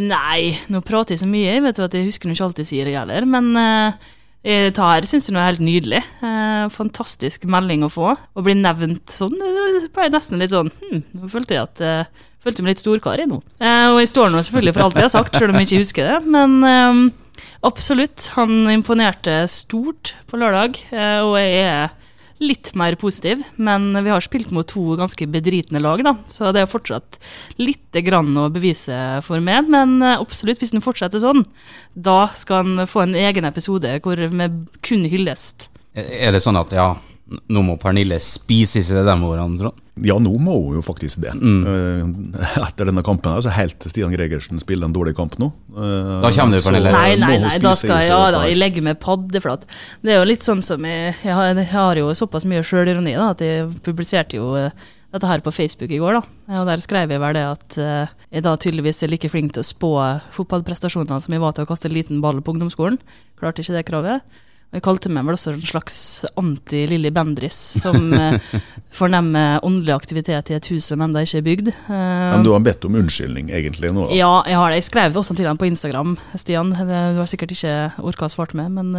Nei, 0.03 0.53
nå 0.71 0.81
prater 0.85 1.15
jeg 1.15 1.23
så 1.23 1.29
mye, 1.29 1.47
jeg 1.55 1.63
vet 1.63 1.79
jo 1.79 1.87
at 1.87 1.95
jeg 1.97 2.05
husker 2.09 2.29
ikke 2.33 2.45
alltid 2.49 2.67
sier 2.69 2.85
det 2.89 2.95
heller, 2.97 3.25
men 3.29 3.49
eh, 3.57 4.11
her 4.43 5.07
syns 5.07 5.29
jeg 5.29 5.35
nå 5.35 5.39
er 5.39 5.49
helt 5.51 5.63
nydelig. 5.63 6.03
Eh, 6.23 6.65
fantastisk 6.73 7.47
melding 7.47 7.85
å 7.87 7.91
få. 7.91 8.13
Å 8.15 8.43
bli 8.43 8.55
nevnt 8.59 9.11
sånn, 9.11 9.37
det 9.39 9.89
ble 9.95 10.09
nesten 10.11 10.41
litt 10.41 10.51
sånn 10.51 10.71
hm, 10.81 11.03
Nå 11.15 11.31
følte 11.31 11.55
jeg 11.55 11.63
at 11.63 11.83
eh, 11.83 12.23
følte 12.43 12.63
meg 12.63 12.75
litt 12.75 12.83
storkar 12.83 13.23
i 13.23 13.27
nå. 13.29 13.39
Eh, 13.63 13.87
og 13.93 14.01
jeg 14.01 14.11
står 14.11 14.31
nå 14.31 14.43
selvfølgelig 14.43 14.75
for 14.75 14.87
alt 14.87 14.99
jeg 14.99 15.07
har 15.07 15.13
sagt, 15.15 15.39
selv 15.39 15.53
om 15.53 15.61
jeg 15.61 15.69
ikke 15.69 15.83
husker 15.83 16.09
det, 16.11 16.19
men 16.35 16.57
eh, 16.67 17.01
absolutt. 17.69 18.29
Han 18.37 18.67
imponerte 18.73 19.43
stort 19.51 20.15
på 20.27 20.39
lørdag, 20.41 20.81
eh, 20.91 21.19
og 21.23 21.37
jeg 21.39 21.63
er 21.63 21.99
litt 22.43 22.73
mer 22.79 22.97
positiv, 22.99 23.41
men 23.55 23.91
vi 24.03 24.11
har 24.11 24.23
spilt 24.23 24.51
mot 24.53 24.67
to 24.69 24.97
ganske 24.99 25.27
bedritne 25.31 25.81
lag, 25.83 26.03
da, 26.05 26.15
så 26.29 26.51
det 26.55 26.63
er 26.63 26.71
fortsatt 26.71 27.19
litt 27.61 27.95
grann 28.05 28.33
å 28.39 28.49
bevise 28.53 28.97
for 29.25 29.43
meg. 29.43 29.69
Men 29.71 29.99
eh, 30.01 30.19
absolutt, 30.19 30.61
hvis 30.61 30.75
den 30.75 30.83
fortsetter 30.83 31.23
sånn, 31.23 31.45
da 31.93 32.27
skal 32.37 32.65
en 32.65 32.89
få 32.89 33.05
en 33.05 33.17
egen 33.17 33.47
episode 33.49 33.97
hvor 34.03 34.19
vi 34.19 34.49
kun 34.85 35.07
hylles. 35.09 35.53
Er 35.93 36.33
det 36.33 36.41
sånn 36.41 36.57
at 36.57 36.73
ja, 36.73 36.93
nå 37.51 37.63
må 37.65 37.75
Pernille 37.81 38.19
spise 38.23 38.81
i 38.81 38.85
seg 38.85 39.03
de 39.05 39.15
ordene? 39.15 39.57
Trond? 39.59 39.79
Ja, 40.01 40.15
nå 40.17 40.31
må 40.41 40.55
hun 40.57 40.79
jo 40.79 40.81
faktisk 40.85 41.19
det. 41.21 41.35
Mm. 41.37 42.33
etter 42.65 42.89
denne 42.89 43.03
kampen, 43.05 43.29
her, 43.29 43.43
så 43.45 43.51
helt 43.53 43.77
til 43.81 43.93
Stian 43.93 44.13
Gregersen 44.15 44.61
spiller 44.61 44.89
en 44.89 44.95
dårlig 44.95 45.13
kamp 45.17 45.37
nå. 45.41 45.51
Eh, 45.75 46.15
Da 46.23 46.31
kommer 46.33 46.57
du, 46.57 46.63
Pernille. 46.65 46.93
Nei, 46.95 47.13
nei, 47.21 47.35
nei, 47.43 47.59
da 47.61 47.75
skal 47.77 48.01
seg 48.01 48.09
ja, 48.09 48.23
da, 48.33 48.41
jeg 48.49 48.57
legger 48.57 48.87
meg 48.87 48.97
paddeflat. 49.03 49.67
Det 50.01 50.15
er 50.15 50.21
jo 50.21 50.29
litt 50.31 50.45
sånn 50.45 50.63
som 50.65 50.85
jeg, 50.89 51.13
jeg, 51.21 51.35
har, 51.37 51.53
jeg 51.53 51.69
har 51.75 52.01
jo 52.01 52.09
såpass 52.17 52.47
mye 52.49 52.65
sjølironi 52.65 53.13
at 53.21 53.43
jeg 53.45 53.69
publiserte 53.85 54.39
jo 54.41 54.55
eh, 54.57 54.73
dette 55.13 55.29
her 55.29 55.43
på 55.45 55.53
Facebook 55.53 55.93
i 55.93 56.01
går. 56.01 56.17
da. 56.17 56.23
Og 56.61 56.71
Der 56.71 56.81
skrev 56.81 57.13
jeg 57.13 57.21
vel 57.21 57.37
det 57.37 57.45
at 57.51 57.77
eh, 57.77 58.15
jeg 58.33 58.47
da 58.47 58.55
tydeligvis 58.57 59.03
er 59.05 59.13
like 59.13 59.29
flink 59.29 59.53
til 59.53 59.61
å 59.61 59.67
spå 59.67 59.91
fotballprestasjoner 60.39 61.21
som 61.21 61.37
jeg 61.37 61.43
var 61.43 61.53
til 61.53 61.67
å 61.67 61.69
kaste 61.69 61.89
en 61.91 61.93
liten 61.93 62.23
ball 62.23 62.41
på 62.41 62.55
ungdomsskolen. 62.55 62.97
Klarte 63.37 63.61
ikke 63.61 63.77
det 63.77 63.85
kravet. 63.91 64.41
Jeg 64.73 64.81
kalte 64.85 65.11
meg 65.13 65.27
vel 65.27 65.35
også 65.37 65.51
en 65.53 65.61
slags 65.69 65.95
anti-Lilly 66.39 67.11
Bendris, 67.13 67.57
som 67.83 68.09
eh, 68.17 68.39
fornemmer 68.97 69.61
åndelig 69.65 69.93
aktivitet 69.93 70.49
i 70.49 70.57
et 70.57 70.69
hus 70.73 70.87
som 70.89 71.03
ennå 71.05 71.21
ikke 71.21 71.39
er 71.43 71.45
bygd. 71.45 71.69
Eh, 71.69 72.33
Men 72.33 72.45
du 72.47 72.51
har 72.55 72.65
bedt 72.65 72.87
om 72.89 72.97
unnskyldning 72.97 73.51
egentlig 73.53 73.93
nå? 73.93 74.07
da? 74.09 74.17
ja, 74.17 74.33
jeg 74.49 74.57
har 74.57 74.73
det. 74.73 74.81
Jeg 74.81 74.89
skrev 74.89 75.21
også 75.21 75.37
til 75.37 75.49
ham 75.49 75.61
på 75.61 75.69
Instagram, 75.69 76.15
Stian. 76.41 76.73
Du 76.73 77.21
har 77.21 77.29
sikkert 77.29 77.53
ikke 77.53 77.75
orka 78.01 78.25
å 78.25 78.33
svare 78.33 78.57
med, 78.57 78.73
men 78.79 78.95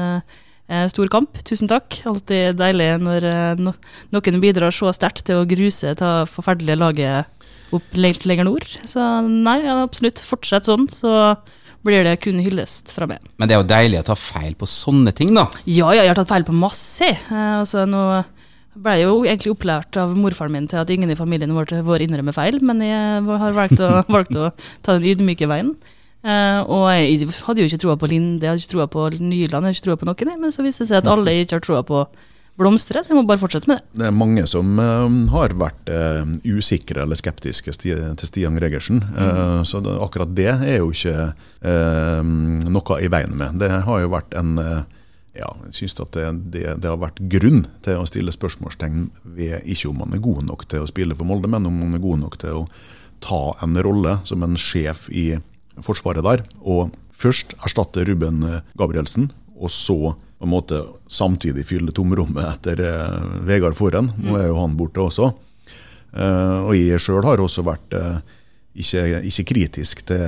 eh, 0.71 0.87
stor 0.93 1.11
kamp. 1.13 1.43
Tusen 1.47 1.71
takk. 1.71 1.99
Alltid 2.09 2.57
deilig 2.61 2.91
når 3.03 3.29
eh, 3.33 3.61
no 3.61 3.75
noen 4.15 4.41
bidrar 4.43 4.75
så 4.75 4.93
sterkt 4.95 5.27
til 5.29 5.43
å 5.43 5.49
gruse 5.49 5.91
det 5.99 6.13
forferdelige 6.31 6.81
laget 6.81 7.75
opp 7.75 7.99
lenger 7.99 8.47
nord. 8.47 8.67
Så 8.87 9.03
nei, 9.27 9.59
absolutt. 9.67 10.23
Fortsett 10.23 10.71
sånn, 10.71 10.87
så 10.93 11.35
blir 11.85 12.05
det 12.07 12.19
kun 12.25 12.41
hyllest 12.43 12.93
fra 12.95 13.09
meg. 13.09 13.25
Men 13.39 13.51
det 13.51 13.57
er 13.57 13.63
jo 13.63 13.71
deilig 13.71 14.01
å 14.01 14.09
ta 14.11 14.17
feil 14.19 14.57
på 14.59 14.69
sånne 14.69 15.13
ting, 15.17 15.35
da. 15.37 15.47
Ja, 15.65 15.93
ja, 15.93 16.03
jeg 16.03 16.13
har 16.13 16.21
tatt 16.21 16.33
feil 16.33 16.47
på 16.49 16.57
masse. 16.57 17.11
Eh, 17.13 17.51
altså, 17.61 17.85
nå 17.89 18.05
ble 18.75 18.95
jeg 18.99 19.07
jo 19.07 19.19
egentlig 19.23 19.53
opplært 19.55 19.99
av 20.03 20.15
morfaren 20.19 20.55
min 20.55 20.65
til 20.71 20.81
at 20.81 20.91
ingen 20.91 21.13
i 21.13 21.19
familien 21.19 21.53
vår, 21.55 21.77
vår 21.87 22.07
innrømmer 22.07 22.35
feil, 22.35 22.59
men 22.65 22.83
jeg 22.83 23.23
har 23.29 23.55
valgt 23.55 23.83
å, 23.85 23.91
valgt 24.17 24.35
å 24.35 24.51
ta 24.83 24.97
den 24.97 25.07
ydmyke 25.13 25.49
veien. 25.51 25.75
Eh, 26.25 26.61
og 26.65 26.89
jeg 26.89 27.29
hadde 27.45 27.61
jo 27.61 27.69
ikke 27.69 27.83
troa 27.85 27.99
på 28.01 28.09
Linde, 28.11 28.41
jeg 28.43 28.55
hadde 28.55 28.65
ikke 28.65 28.75
troa 28.75 28.89
på 28.91 29.09
Nyland, 29.19 29.45
jeg 29.45 29.59
hadde 29.61 29.75
ikke 29.77 29.89
troa 29.91 30.01
på 30.01 30.09
noen, 30.09 30.39
men 30.41 30.55
så 30.55 30.65
viste 30.65 30.87
det 30.87 30.91
seg 30.91 31.03
at 31.03 31.11
alle 31.13 31.37
ikke 31.43 31.59
har 31.59 31.67
troa 31.67 31.83
på 31.87 32.07
Blomstre, 32.55 33.01
så 33.03 33.11
jeg 33.11 33.19
må 33.19 33.25
bare 33.27 33.41
fortsette 33.43 33.67
med 33.67 33.81
det. 33.81 33.99
Det 33.99 34.07
er 34.07 34.15
mange 34.15 34.45
som 34.47 34.77
uh, 34.79 35.09
har 35.33 35.57
vært 35.59 35.89
uh, 35.91 36.23
usikre 36.47 37.03
eller 37.03 37.19
skeptiske 37.19 37.75
sti 37.75 37.95
til 38.21 38.31
Stian 38.31 38.59
Gregersen. 38.59 39.01
Eh, 39.03 39.63
så 39.67 39.81
det, 39.83 39.95
akkurat 40.05 40.35
det 40.37 40.53
er 40.53 40.77
jo 40.79 40.93
ikke 40.95 41.33
noe 42.71 42.99
i 43.03 43.09
veien 43.11 43.35
med. 43.39 43.59
Det 43.63 43.71
har 43.87 44.03
jo 44.05 44.13
vært 44.13 44.37
en, 44.39 44.59
Ja, 45.35 45.49
jeg 45.67 45.75
syns 45.75 45.97
at 45.99 46.15
det, 46.15 46.27
det, 46.55 46.63
det, 46.79 46.87
har 46.87 47.01
vært 47.01 47.19
grunn 47.33 47.65
til 47.83 47.99
å 47.99 48.07
stille 48.07 48.31
spørsmålstegn 48.31 49.09
ved 49.35 49.65
ikke 49.67 49.89
om 49.91 50.05
han 50.05 50.15
er 50.15 50.23
god 50.23 50.45
nok 50.47 50.63
til 50.71 50.85
å 50.85 50.91
spille 50.91 51.17
for 51.19 51.27
Molde, 51.27 51.51
men 51.51 51.67
om 51.67 51.81
han 51.83 51.97
er 51.97 52.05
god 52.05 52.21
nok 52.23 52.37
til 52.39 52.61
å 52.61 52.67
ta 53.25 53.41
en 53.65 53.75
rolle 53.83 54.21
som 54.29 54.45
en 54.47 54.55
sjef 54.61 55.09
i 55.11 55.41
forsvaret 55.83 56.23
der. 56.23 56.45
Og 56.63 56.95
først 57.11 57.57
erstatte 57.65 58.07
Ruben 58.07 58.45
Gabrielsen, 58.79 59.33
og 59.59 59.75
så 59.75 60.15
på 60.39 60.47
en 60.47 60.53
måte 60.53 60.83
samtidig 61.09 61.67
fylle 61.69 61.95
tomrommet 61.95 62.45
etter 62.49 62.81
eh, 62.85 63.27
Vegard 63.49 63.77
Forhen. 63.79 64.13
Nå 64.21 64.39
er 64.39 64.49
jo 64.51 64.61
han 64.61 64.79
borte 64.79 65.03
også. 65.05 65.33
Eh, 66.15 66.59
og 66.65 66.75
jeg 66.77 67.03
sjøl 67.03 67.25
har 67.27 67.43
også 67.43 67.65
vært 67.67 67.95
eh, 67.97 68.19
ikke, 68.75 69.05
ikke 69.31 69.47
kritisk 69.53 70.03
til, 70.11 70.25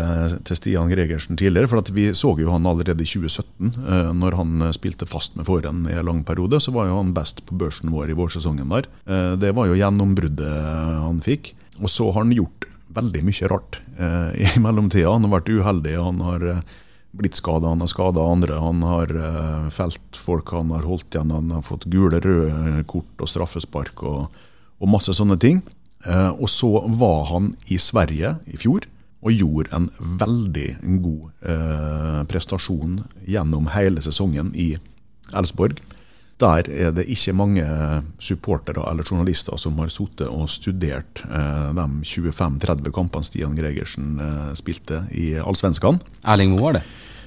til, 0.46 0.58
Stian 0.58 0.92
Gregersen 0.92 1.38
tidligere. 1.38 1.70
For 1.70 1.92
vi 1.96 2.08
så 2.16 2.32
jo 2.38 2.52
han 2.54 2.68
allerede 2.70 3.02
i 3.02 3.10
2017, 3.10 3.75
eh, 3.82 4.12
når 4.16 4.38
han 4.40 4.70
spilte 4.76 5.08
fast 5.10 5.36
med 5.38 5.48
Forhen 5.50 5.84
i 5.90 5.98
en 5.98 6.08
lang 6.08 6.22
periode. 6.26 6.62
Så 6.62 6.75
var 6.76 6.88
jo 6.88 7.00
han 7.00 7.14
best 7.16 7.44
på 7.46 7.58
børsen 7.58 7.92
vår 7.94 8.14
i 8.14 8.18
vårsesongen 8.18 8.72
der. 8.72 8.88
Det 9.36 9.52
var 9.56 9.68
jo 9.68 9.78
gjennombruddet 9.78 10.54
han 11.02 11.20
fikk. 11.25 11.54
Og 11.82 11.92
så 11.92 12.08
har 12.08 12.22
han 12.22 12.32
gjort 12.32 12.66
veldig 12.96 13.22
mye 13.26 13.50
rart 13.52 13.80
eh, 13.98 14.30
i 14.56 14.62
mellomtida. 14.62 15.12
Han 15.12 15.26
har 15.28 15.38
vært 15.38 15.52
uheldig. 15.52 15.96
han 16.00 16.25
har 16.25 16.48
blitt 17.18 17.38
skada, 17.38 17.70
han 17.73 17.82
har 17.82 17.90
skada 17.90 18.25
andre. 18.25 18.58
Han 18.61 18.82
har 18.87 19.12
uh, 19.12 19.68
felt 19.75 20.18
folk 20.18 20.52
han 20.54 20.73
har 20.75 20.87
holdt 20.87 21.14
igjen. 21.14 21.32
Han 21.35 21.54
har 21.54 21.64
fått 21.66 21.88
gule, 21.92 22.20
røde 22.23 22.85
kort 22.90 23.23
og 23.23 23.30
straffespark 23.30 24.02
og, 24.06 24.42
og 24.80 24.92
masse 24.92 25.14
sånne 25.16 25.38
ting. 25.42 25.62
Uh, 26.06 26.32
og 26.37 26.50
så 26.52 26.70
var 26.99 27.26
han 27.32 27.54
i 27.73 27.80
Sverige 27.82 28.37
i 28.46 28.61
fjor 28.61 28.87
og 29.26 29.32
gjorde 29.35 29.73
en 29.75 29.88
veldig 29.99 30.68
god 31.02 31.23
uh, 31.49 32.20
prestasjon 32.30 33.00
gjennom 33.26 33.73
hele 33.75 34.04
sesongen 34.04 34.52
i 34.54 34.75
Elsborg. 35.35 35.80
Der 36.36 36.68
er 36.68 36.92
det 36.92 37.06
ikke 37.08 37.32
mange 37.32 37.64
supportere 38.20 38.84
eller 38.90 39.08
journalister 39.08 39.56
som 39.56 39.78
har 39.80 39.88
sittet 39.88 40.28
og 40.28 40.50
studert 40.52 41.22
eh, 41.24 41.70
de 41.76 41.86
25-30 42.04 42.92
kampene 42.92 43.24
Stian 43.24 43.56
Gregersen 43.56 44.18
eh, 44.20 44.50
spilte 44.58 45.06
i 45.16 45.30
Allsvenskan. 45.40 46.02
Erling 46.28 46.52
Moe 46.52 46.66
var 46.66 46.76
det? 46.76 46.82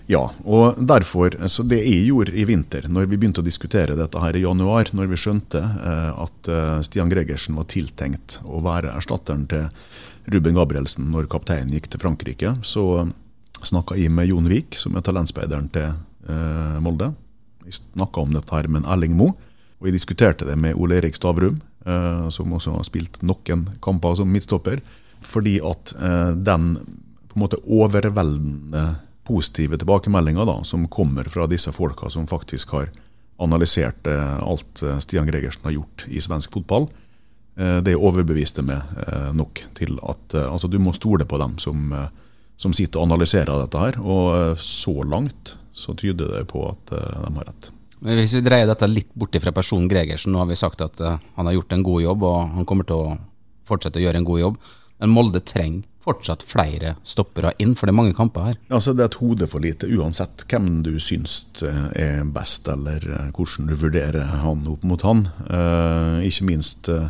Ja, 0.10 0.24
og 0.42 0.78
derfor, 0.90 1.36
så 1.54 1.62
det 1.70 1.84
jeg 1.84 2.08
gjorde 2.08 2.34
i 2.34 2.46
vinter, 2.50 2.88
når 2.90 3.06
vi 3.12 3.18
begynte 3.20 3.44
å 3.44 3.46
diskutere 3.46 3.98
dette 3.98 4.22
her 4.22 4.38
i 4.38 4.42
januar, 4.42 4.90
når 4.98 5.10
vi 5.12 5.20
skjønte 5.22 5.62
eh, 5.62 6.22
at 6.26 6.50
eh, 6.50 6.78
Stian 6.86 7.12
Gregersen 7.12 7.58
var 7.58 7.68
tiltenkt 7.70 8.40
å 8.42 8.62
være 8.66 8.96
erstatteren 8.98 9.46
til 9.52 9.68
Ruben 10.34 10.58
Gabrielsen 10.58 11.12
når 11.14 11.30
kapteinen 11.30 11.74
gikk 11.74 11.92
til 11.94 12.02
Frankrike, 12.02 12.56
så 12.66 13.06
snakka 13.66 14.00
jeg 14.00 14.10
med 14.14 14.32
Jon 14.32 14.50
Vik, 14.50 14.78
som 14.82 14.98
er 14.98 15.06
talentspeideren 15.06 15.70
til 15.78 15.92
eh, 15.94 16.80
Molde. 16.82 17.12
Vi 17.70 17.76
snakka 17.76 18.22
om 18.22 18.34
dette 18.34 18.50
her 18.56 18.66
med 18.66 18.88
Erling 18.90 19.14
Moe, 19.14 19.36
og 19.78 19.86
vi 19.86 19.94
diskuterte 19.94 20.48
det 20.48 20.56
med 20.58 20.74
Ole 20.74 20.98
Erik 20.98 21.14
Stavrum, 21.20 21.60
eh, 21.86 22.30
som 22.34 22.56
også 22.56 22.74
har 22.74 22.88
spilt 22.88 23.20
noen 23.22 23.68
kamper 23.86 24.16
som 24.18 24.32
midtstopper, 24.34 24.82
fordi 25.22 25.60
at 25.62 25.94
eh, 25.94 26.32
den 26.34 26.72
på 27.30 27.38
en 27.38 27.44
måte 27.44 27.60
overveldende 27.62 28.88
positive 29.30 29.78
tilbakemeldinga 29.78 30.48
som 30.66 30.88
kommer 30.90 31.30
fra 31.30 31.46
disse 31.46 31.70
folka 31.70 32.10
som 32.10 32.26
faktisk 32.26 32.74
har 32.74 32.90
analysert 33.38 34.10
eh, 34.10 34.42
alt 34.42 34.82
Stian 35.06 35.30
Gregersen 35.30 35.70
har 35.70 35.78
gjort 35.78 36.08
i 36.10 36.26
svensk 36.26 36.58
fotball. 36.58 36.90
Det 37.60 37.92
overbeviste 37.92 38.64
meg 38.64 38.88
nok 39.36 39.60
til 39.76 39.98
at 40.08 40.32
altså, 40.46 40.70
du 40.72 40.78
må 40.80 40.94
stole 40.96 41.26
på 41.28 41.36
dem 41.42 41.58
som, 41.60 41.90
som 42.56 42.72
sitter 42.72 43.02
og 43.02 43.10
analyserer 43.10 43.52
dette 43.52 43.82
her. 43.82 43.98
Og 44.00 44.56
så 44.64 44.94
langt 45.04 45.58
så 45.80 45.96
tyder 45.98 46.36
det 46.38 46.46
på 46.52 46.64
at 46.68 46.92
de 46.92 47.34
har 47.40 47.48
rett. 47.48 47.72
Hvis 48.00 48.36
vi 48.38 48.44
dreier 48.44 48.68
dette 48.70 48.88
litt 48.88 49.10
bort 49.18 49.36
fra 49.44 49.52
personen 49.56 49.90
Gregersen, 49.92 50.32
nå 50.32 50.40
har 50.44 50.48
vi 50.48 50.60
sagt 50.60 50.84
at 50.86 51.02
han 51.04 51.48
har 51.48 51.56
gjort 51.56 51.74
en 51.76 51.84
god 51.84 52.04
jobb, 52.04 52.28
og 52.28 52.54
han 52.60 52.68
kommer 52.68 52.88
til 52.88 53.02
å 53.02 53.18
fortsette 53.68 54.00
å 54.00 54.04
gjøre 54.06 54.22
en 54.22 54.28
god 54.28 54.44
jobb. 54.44 54.60
Men 55.00 55.16
Molde 55.16 55.42
trenger 55.44 55.88
fortsatt 56.04 56.44
flere 56.48 56.96
stoppere 57.08 57.54
inn, 57.62 57.76
for 57.78 57.88
det 57.88 57.94
er 57.94 58.00
mange 58.00 58.16
kamper 58.18 58.50
her. 58.50 58.60
Altså 58.74 58.96
Det 58.96 59.04
er 59.04 59.12
et 59.12 59.20
hode 59.22 59.48
for 59.52 59.64
lite, 59.64 59.90
uansett 60.00 60.46
hvem 60.50 60.82
du 60.86 60.94
syns 61.04 61.42
er 61.62 62.24
best, 62.34 62.70
eller 62.72 63.04
eh, 63.04 63.32
hvordan 63.36 63.70
du 63.70 63.76
vurderer 63.80 64.32
han 64.44 64.66
opp 64.72 64.86
mot 64.88 65.04
han. 65.06 65.28
Eh, 65.50 66.28
ikke 66.30 66.48
minst 66.50 66.90
eh, 66.92 67.10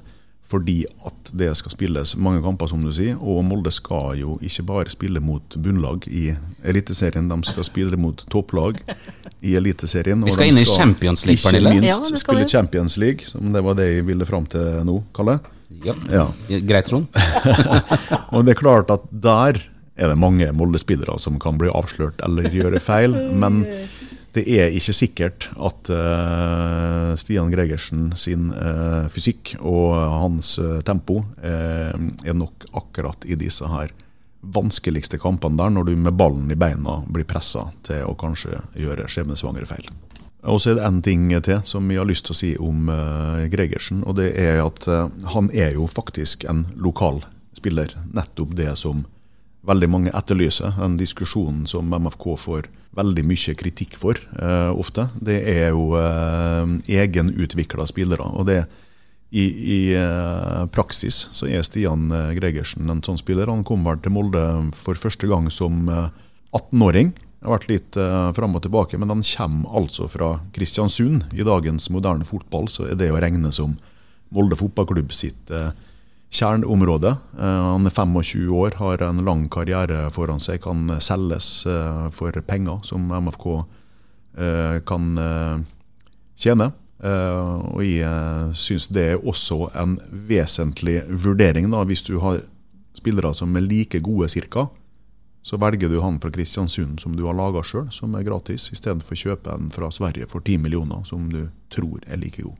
fordi 0.50 0.80
at 1.06 1.30
det 1.38 1.52
skal 1.60 1.74
spilles 1.76 2.16
mange 2.18 2.42
kamper, 2.42 2.70
som 2.72 2.82
du 2.82 2.90
sier. 2.94 3.20
Og 3.22 3.44
Molde 3.46 3.72
skal 3.74 4.18
jo 4.18 4.40
ikke 4.46 4.66
bare 4.66 4.90
spille 4.90 5.22
mot 5.22 5.58
bunnlag 5.62 6.08
i 6.10 6.32
Eliteserien, 6.66 7.30
de 7.30 7.38
skal 7.46 7.68
spille 7.68 8.00
mot 8.02 8.24
topplag 8.34 8.82
i 9.46 9.54
Eliteserien. 9.60 10.26
Vi 10.26 10.34
skal 10.34 10.50
inn 10.50 10.62
i 10.62 10.66
Champions 10.66 11.26
League, 11.30 11.44
Pernille. 11.46 11.76
Ikke 11.78 11.86
minst 11.86 12.16
ja, 12.16 12.22
spille 12.24 12.48
Champions 12.50 12.98
League, 12.98 13.30
som 13.30 13.54
det 13.54 13.64
var 13.66 13.78
det 13.78 13.92
jeg 13.92 14.08
ville 14.10 14.28
fram 14.28 14.50
til 14.50 14.82
nå, 14.90 15.00
Kalle. 15.16 15.38
Ja. 15.86 15.94
ja. 16.10 16.26
Greit, 16.66 16.90
Trond. 16.90 17.14
og 18.34 18.46
det 18.46 18.56
er 18.56 18.60
klart 18.60 18.90
at 18.94 19.06
der 19.14 19.62
er 20.00 20.14
det 20.14 20.18
mange 20.18 20.50
Molde-spillere 20.56 21.20
som 21.22 21.38
kan 21.42 21.60
bli 21.60 21.70
avslørt 21.70 22.24
eller 22.26 22.50
gjøre 22.50 22.82
feil. 22.82 23.14
Men 23.38 23.62
det 24.40 24.46
er 24.56 24.76
ikke 24.76 24.96
sikkert 24.96 25.48
at 25.60 25.90
uh, 25.92 27.12
Stian 27.20 27.52
Gregersen 27.52 28.14
sin 28.20 28.50
uh, 28.56 29.10
fysikk 29.12 29.56
og 29.60 29.96
hans 29.98 30.54
uh, 30.62 30.80
tempo 30.88 31.22
er 31.44 32.36
nok 32.36 32.70
akkurat 32.78 33.26
i 33.28 33.36
disse 33.40 33.68
her 33.68 33.92
vanskeligste 34.40 35.20
kampene 35.20 35.60
der, 35.60 35.74
når 35.76 35.90
du 35.90 35.96
med 36.00 36.16
ballen 36.16 36.52
i 36.52 36.58
beina 36.60 37.02
blir 37.12 37.28
pressa 37.28 37.68
til 37.84 38.06
å 38.08 38.16
kanskje 38.20 38.62
gjøre 38.80 39.10
skjebnesvangre 39.12 39.68
feil. 39.68 39.90
Og 40.48 40.62
så 40.64 40.72
er 40.72 40.78
det 40.78 40.86
én 40.88 41.02
ting 41.04 41.26
til 41.44 41.60
som 41.68 41.90
jeg 41.92 42.00
har 42.00 42.08
lyst 42.08 42.30
til 42.30 42.36
å 42.36 42.40
si 42.40 42.52
om 42.56 42.88
Gregersen. 43.52 44.06
Og 44.08 44.16
det 44.22 44.30
er 44.40 44.62
at 44.64 44.88
han 45.34 45.50
er 45.52 45.76
jo 45.76 45.90
faktisk 45.92 46.46
en 46.48 46.64
lokal 46.80 47.20
spiller. 47.60 47.92
Nettopp 48.16 48.56
det 48.56 48.72
som 48.80 49.04
veldig 49.68 49.90
mange 49.92 50.14
etterlyser. 50.16 50.76
Den 50.80 50.98
diskusjonen 51.00 51.66
som 51.68 51.92
MFK 51.92 52.28
får 52.40 52.70
veldig 52.98 53.24
mye 53.28 53.56
kritikk 53.60 53.98
for 54.00 54.20
eh, 54.20 54.72
ofte. 54.72 55.10
Det 55.20 55.40
er 55.52 55.74
jo 55.74 55.94
eh, 56.00 56.76
egenutvikla 57.02 57.88
spillere. 57.90 58.30
Og 58.40 58.48
det 58.50 58.64
i, 59.30 59.44
i 59.46 59.80
praksis 60.74 61.28
så 61.38 61.46
er 61.46 61.62
Stian 61.62 62.08
Gregersen 62.34 62.90
en 62.90 63.04
sånn 63.06 63.20
spiller. 63.22 63.52
Han 63.52 63.62
kom 63.62 63.84
vel 63.86 64.00
til 64.02 64.16
Molde 64.16 64.42
for 64.74 64.98
første 64.98 65.30
gang 65.30 65.52
som 65.54 65.86
18-åring. 65.86 67.12
Det 67.40 67.48
har 67.48 67.56
vært 67.56 67.70
litt 67.72 67.96
uh, 67.96 68.32
fram 68.36 68.58
og 68.58 68.66
tilbake, 68.66 68.98
men 69.00 69.14
han 69.14 69.22
kommer 69.24 69.78
altså 69.80 70.10
fra 70.12 70.34
Kristiansund. 70.56 71.30
I 71.32 71.46
dagens 71.48 71.88
moderne 71.94 72.28
fotball 72.28 72.68
så 72.68 72.90
er 72.90 73.00
det 73.00 73.14
å 73.14 73.22
regne 73.22 73.54
som 73.56 73.78
Molde 74.36 74.58
fotballklubb 74.60 75.14
sitt 75.16 75.54
uh, 75.56 75.72
kjerneområde. 76.30 77.16
Uh, 77.38 77.74
han 77.74 77.90
er 77.90 77.96
25 77.96 78.50
år, 78.54 78.78
har 78.80 79.04
en 79.06 79.24
lang 79.26 79.48
karriere 79.52 80.08
foran 80.14 80.42
seg, 80.44 80.62
kan 80.64 80.88
selges 81.02 81.66
uh, 81.70 82.10
for 82.16 82.36
penger 82.48 82.84
som 82.88 83.12
MFK 83.12 83.52
kan 84.88 85.18
tjene. 86.40 86.68
og 87.04 87.82
jeg 87.84 88.54
syns 88.56 88.86
det 88.94 89.04
er 89.04 89.26
også 89.28 89.72
en 89.76 89.98
vesentlig 90.30 91.02
vurdering, 91.10 91.68
da, 91.74 91.82
hvis 91.84 92.06
du 92.08 92.22
har 92.24 92.38
spillere 92.96 93.34
som 93.36 93.58
er 93.58 93.66
like 93.66 94.00
gode 94.06 94.30
cirka, 94.32 94.70
så 95.42 95.58
velger 95.58 95.90
du 95.90 96.02
han 96.02 96.20
fra 96.20 96.32
Kristiansund 96.32 97.00
som 97.00 97.16
du 97.16 97.26
har 97.26 97.38
laga 97.38 97.64
sjøl, 97.66 97.88
som 97.92 98.16
er 98.16 98.26
gratis, 98.28 98.70
istedenfor 98.74 99.16
å 99.16 99.22
kjøpe 99.24 99.54
en 99.56 99.70
fra 99.74 99.90
Sverige 99.92 100.28
for 100.30 100.44
10 100.46 100.60
millioner, 100.66 101.04
som 101.10 101.30
du 101.32 101.48
tror 101.74 102.04
er 102.06 102.20
like 102.22 102.44
god. 102.44 102.58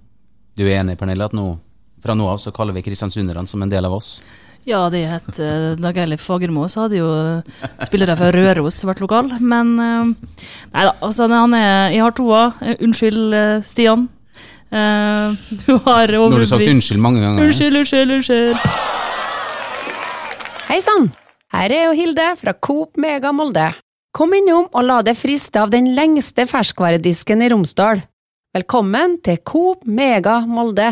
Du 0.58 0.66
er 0.66 0.80
enig, 0.80 0.98
Pernille, 1.00 1.28
at 1.28 1.36
nå, 1.36 1.60
fra 2.04 2.16
nå 2.16 2.28
av 2.32 2.38
så 2.42 2.54
kaller 2.56 2.76
vi 2.78 2.84
kristiansunderne 2.86 3.48
som 3.50 3.64
en 3.64 3.72
del 3.72 3.86
av 3.88 3.96
oss? 3.98 4.20
Ja, 4.68 4.84
det 4.92 5.06
het 5.08 5.40
uh, 5.40 5.74
Dag 5.80 5.98
Eilif 5.98 6.22
Fagermo, 6.28 6.68
så 6.70 6.86
hadde 6.86 7.00
jo 7.00 7.10
spillere 7.88 8.18
fra 8.20 8.30
Røros 8.36 8.78
vært 8.86 9.02
lokal. 9.04 9.32
Men 9.40 9.76
uh, 9.80 10.12
nei 10.76 10.86
da, 10.86 10.94
altså 11.06 11.30
han 11.32 11.56
er 11.58 11.96
Jeg 11.96 12.04
har 12.04 12.16
toa. 12.18 12.44
Unnskyld, 12.78 13.36
Stian. 13.66 14.08
Uh, 14.70 15.34
du 15.64 15.74
har 15.88 16.12
overbevist 16.14 16.30
Nå 16.30 16.36
har 16.36 16.46
du 16.46 16.52
sagt 16.52 16.74
unnskyld 16.76 17.02
mange 17.02 17.24
ganger. 17.24 17.48
Unnskyld, 17.48 17.80
unnskyld, 17.82 18.12
unnskyld. 18.20 18.58
Hei 20.70 20.78
sann! 20.86 21.10
Her 21.50 21.74
er 21.74 21.88
jo 21.88 21.94
Hilde 21.98 22.28
fra 22.38 22.54
Coop 22.54 23.00
Mega 23.02 23.32
Molde. 23.34 23.72
Kom 24.14 24.36
innom 24.38 24.68
og 24.70 24.86
la 24.86 25.00
deg 25.06 25.18
friste 25.18 25.58
av 25.62 25.74
den 25.74 25.90
lengste 25.98 26.46
ferskvaredisken 26.50 27.42
i 27.42 27.50
Romsdal. 27.50 28.04
Velkommen 28.54 29.18
til 29.26 29.42
Coop 29.42 29.86
Mega 29.90 30.44
Molde. 30.46 30.92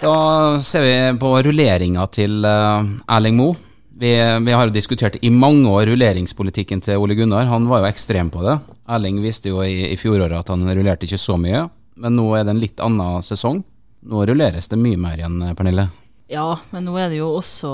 Da 0.00 0.60
ser 0.60 0.82
vi 0.84 1.18
på 1.20 1.30
rulleringa 1.42 2.04
til 2.12 2.44
uh, 2.44 2.84
Erling 3.16 3.38
Moe. 3.38 3.56
Vi, 3.96 4.10
vi, 4.44 4.52
har 4.52 4.68
jo 4.68 4.74
diskutert 4.74 5.16
i 5.24 5.30
mange 5.32 5.70
år 5.72 5.86
rulleringspolitikken 5.88 6.82
til 6.84 7.00
Ole 7.00 7.16
Gunnar. 7.16 7.48
Han 7.48 7.64
var 7.70 7.80
jo 7.80 7.88
ekstrem 7.88 8.28
på 8.32 8.42
det. 8.44 8.58
Erling 8.92 9.22
visste 9.24 9.54
jo 9.54 9.62
i, 9.64 9.86
i 9.94 9.96
fjoråret 9.96 10.36
at 10.42 10.52
han 10.52 10.68
rullerte 10.68 11.08
ikke 11.08 11.20
så 11.20 11.38
mye, 11.40 11.64
men 11.96 12.18
nå 12.18 12.26
er 12.36 12.44
det 12.44 12.52
en 12.52 12.60
litt 12.60 12.82
annen 12.84 13.24
sesong. 13.24 13.62
Nå 14.06 14.26
rulleres 14.28 14.68
det 14.68 14.78
mye 14.78 15.00
mer 15.00 15.16
igjen, 15.16 15.40
Pernille. 15.56 15.88
Ja, 16.28 16.50
men 16.74 16.84
nå 16.84 16.98
er 17.00 17.08
det 17.08 17.22
jo 17.22 17.32
også 17.38 17.72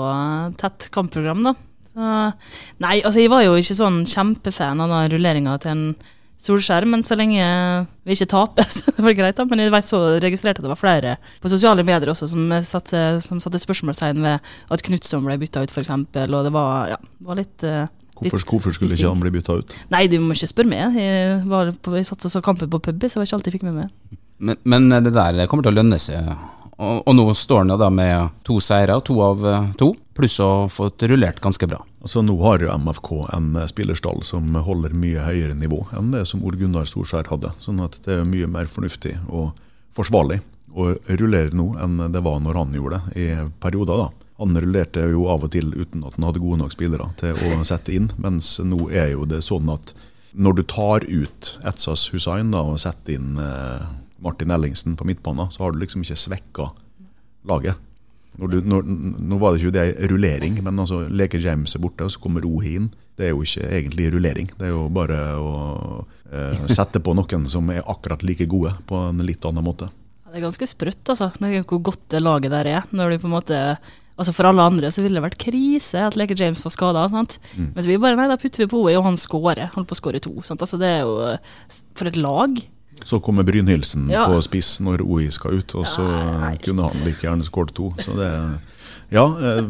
tett 0.61 0.87
kampprogram, 0.95 1.43
da. 1.43 1.57
Så, 1.91 2.09
nei, 2.81 2.95
altså 3.03 3.19
jeg 3.19 3.33
var 3.33 3.43
jo 3.43 3.59
ikke 3.59 3.77
sånn 3.77 4.03
kjempefan 4.07 4.81
av 4.81 4.95
den 4.95 5.11
rulleringa 5.17 5.59
til 5.61 5.75
en 5.75 5.85
Solskjær, 6.43 6.83
men 6.91 7.05
så 7.07 7.15
lenge 7.15 7.43
vi 8.03 8.17
ikke 8.17 8.27
taper, 8.33 8.67
så 8.75 8.91
det 8.91 9.05
var 9.05 9.15
greit. 9.15 9.37
da, 9.39 9.47
Men 9.47 9.63
jeg 9.63 9.73
vet 9.73 9.87
så 9.87 10.01
registrerte 10.23 10.59
at 10.59 10.67
det 10.67 10.73
var 10.73 10.79
flere 10.81 11.17
på 11.43 11.51
sosiale 11.51 11.85
medier 11.87 12.11
også 12.11 12.27
som 12.33 12.51
satte, 12.67 13.03
som 13.23 13.39
satte 13.43 13.61
spørsmålstegn 13.63 14.23
ved 14.25 14.53
at 14.75 14.85
Knutson 14.87 15.23
ble 15.23 15.39
bytta 15.39 15.63
ut, 15.63 15.71
f.eks. 15.71 15.93
Og 15.93 16.39
det 16.43 16.55
var, 16.55 16.89
ja, 16.91 16.99
var 17.23 17.39
litt 17.39 17.67
uh, 17.67 17.85
Hvorfor, 18.13 18.43
hvorfor, 18.49 18.75
skulle 18.75 18.93
ikke 18.93 19.09
han 19.09 19.23
bli 19.23 19.31
bytta 19.33 19.55
ut? 19.57 19.71
Nei, 19.91 20.05
du 20.11 20.19
må 20.21 20.35
ikke 20.35 20.51
spørre 20.51 20.69
meg. 20.69 20.97
Jeg, 20.99 21.39
var 21.49 21.71
på, 21.73 21.95
jeg 21.97 22.07
satt 22.07 22.27
og 22.27 22.31
så 22.31 22.43
kampen 22.45 22.69
på 22.71 22.79
pub, 22.85 23.07
så 23.09 23.19
var 23.19 23.27
ikke 23.27 23.39
alt 23.39 23.49
jeg 23.49 23.55
fikk 23.55 23.65
med 23.67 23.79
meg. 23.79 24.19
Men, 24.37 24.59
men, 24.69 24.91
det 25.03 25.15
der 25.15 25.47
kommer 25.49 25.65
til 25.65 25.73
å 25.73 25.79
lønne 25.79 25.97
seg. 26.01 26.29
Og, 26.77 27.03
og 27.07 27.15
nå 27.15 27.25
står 27.37 27.63
han 27.63 27.73
da 27.79 27.89
med 27.93 28.39
to 28.47 28.59
seire, 28.63 28.95
to 29.05 29.19
av 29.21 29.43
to, 29.79 29.91
pluss 30.17 30.39
å 30.41 30.47
ha 30.47 30.63
fått 30.71 31.05
rullert 31.09 31.41
ganske 31.43 31.67
bra. 31.69 31.81
Altså 32.03 32.23
Nå 32.25 32.35
har 32.41 32.63
jo 32.63 32.73
MFK 32.73 33.11
en 33.35 33.51
spillerstall 33.69 34.23
som 34.27 34.55
holder 34.65 34.95
mye 34.97 35.23
høyere 35.23 35.55
nivå 35.57 35.85
enn 35.95 36.11
det 36.13 36.25
som 36.29 36.43
Ole 36.43 36.59
Gunnar 36.59 36.89
Storskjær 36.89 37.29
hadde. 37.31 37.53
Sånn 37.63 37.79
at 37.83 37.99
det 38.07 38.19
er 38.19 38.27
mye 38.27 38.49
mer 38.51 38.67
fornuftig 38.71 39.15
og 39.29 39.53
forsvarlig 39.95 40.41
å 40.73 40.93
rullere 41.19 41.53
nå 41.53 41.73
enn 41.81 41.99
det 42.13 42.23
var 42.25 42.41
når 42.41 42.59
han 42.59 42.75
gjorde 42.75 42.99
det 43.05 43.23
i 43.23 43.27
perioder. 43.61 44.03
da. 44.03 44.29
Han 44.41 44.57
rullerte 44.57 45.05
jo 45.13 45.27
av 45.29 45.45
og 45.45 45.53
til 45.53 45.69
uten 45.75 46.03
at 46.03 46.17
han 46.17 46.25
hadde 46.27 46.41
gode 46.41 46.63
nok 46.63 46.73
spillere 46.73 47.11
til 47.21 47.37
å 47.37 47.61
sette 47.67 47.93
inn, 47.93 48.09
mens 48.17 48.57
nå 48.59 48.89
er 48.89 49.13
jo 49.13 49.27
det 49.29 49.43
sånn 49.45 49.69
at 49.71 49.93
når 50.33 50.57
du 50.57 50.63
tar 50.65 51.05
ut 51.05 51.51
Etsas 51.61 52.07
Hussein 52.09 52.49
da, 52.51 52.63
og 52.65 52.81
setter 52.81 53.19
inn 53.19 53.37
eh, 53.37 53.85
Martin 54.23 54.53
Ellingsen 54.55 54.97
på 54.99 55.07
midtbanen, 55.07 55.51
så 55.51 55.65
har 55.65 55.73
du 55.73 55.81
liksom 55.83 56.05
ikke 56.05 56.19
svekka 56.19 56.69
laget. 57.49 57.79
Du, 58.33 58.57
når, 58.65 58.85
nå 59.21 59.37
var 59.37 59.53
det 59.53 59.61
ikke 59.61 59.75
det 59.75 60.09
rullering, 60.09 60.57
men 60.65 60.81
altså 60.81 61.03
leker 61.13 61.41
James 61.43 61.75
er 61.75 61.83
borte, 61.83 62.07
og 62.07 62.13
så 62.13 62.21
kommer 62.21 62.41
Rohi 62.45 62.77
inn. 62.79 62.87
Det 63.13 63.27
er 63.27 63.33
jo 63.35 63.43
ikke 63.45 63.67
egentlig 63.69 64.07
rullering. 64.15 64.47
Det 64.57 64.69
er 64.69 64.71
jo 64.73 64.87
bare 64.93 65.19
å 65.37 65.51
eh, 66.31 66.63
sette 66.77 67.01
på 67.03 67.13
noen 67.17 67.45
som 67.51 67.69
er 67.73 67.85
akkurat 67.85 68.25
like 68.25 68.47
gode, 68.49 68.73
på 68.89 69.03
en 69.11 69.21
litt 69.25 69.45
annen 69.45 69.65
måte. 69.65 69.91
Det 70.33 70.39
er 70.41 70.47
ganske 70.47 70.65
sprøtt, 70.65 71.11
altså, 71.13 71.29
hvor 71.69 71.83
godt 71.91 72.07
det 72.09 72.23
laget 72.23 72.55
der 72.55 72.71
er. 72.71 72.87
Når 72.89 73.13
du 73.13 73.21
på 73.21 73.29
en 73.29 73.37
måte 73.37 73.59
Altså 74.13 74.29
For 74.29 74.45
alle 74.45 74.61
andre 74.61 74.91
så 74.93 75.01
ville 75.01 75.17
det 75.17 75.23
vært 75.25 75.39
krise 75.41 76.03
at 76.05 76.13
Leke 76.13 76.35
James 76.37 76.59
var 76.61 76.69
skada. 76.69 77.07
Mm. 77.09 77.71
Mens 77.73 77.87
vi 77.89 77.97
bare 77.97 78.13
nei, 78.19 78.27
da 78.29 78.37
putter 78.37 78.61
vi 78.61 78.67
på 78.69 78.83
henne, 78.83 78.99
og 78.99 79.07
han 79.07 79.17
skårer. 79.17 79.71
Holder 79.73 79.89
på 79.89 79.97
å 79.97 79.97
skåre 79.97 80.21
to. 80.21 80.35
Sant? 80.45 80.61
Altså 80.61 80.77
Det 80.77 80.91
er 80.99 81.01
jo 81.01 81.15
For 81.97 82.11
et 82.11 82.19
lag. 82.21 82.61
Så 83.03 83.19
kommer 83.19 83.43
Brynhildsen 83.43 84.09
ja. 84.11 84.25
på 84.29 84.41
spiss 84.45 84.77
når 84.83 85.03
OI 85.03 85.31
skal 85.33 85.59
ut, 85.59 85.75
og 85.75 85.87
så 85.89 86.05
ja, 86.05 86.53
kunne 86.63 86.87
han 86.87 87.01
like 87.03 87.25
gjerne 87.25 87.47
skåret 87.47 87.75
to. 87.75 87.91
Så 87.99 88.15
det 88.19 88.29
Ja, 89.13 89.27
eh, 89.27 89.63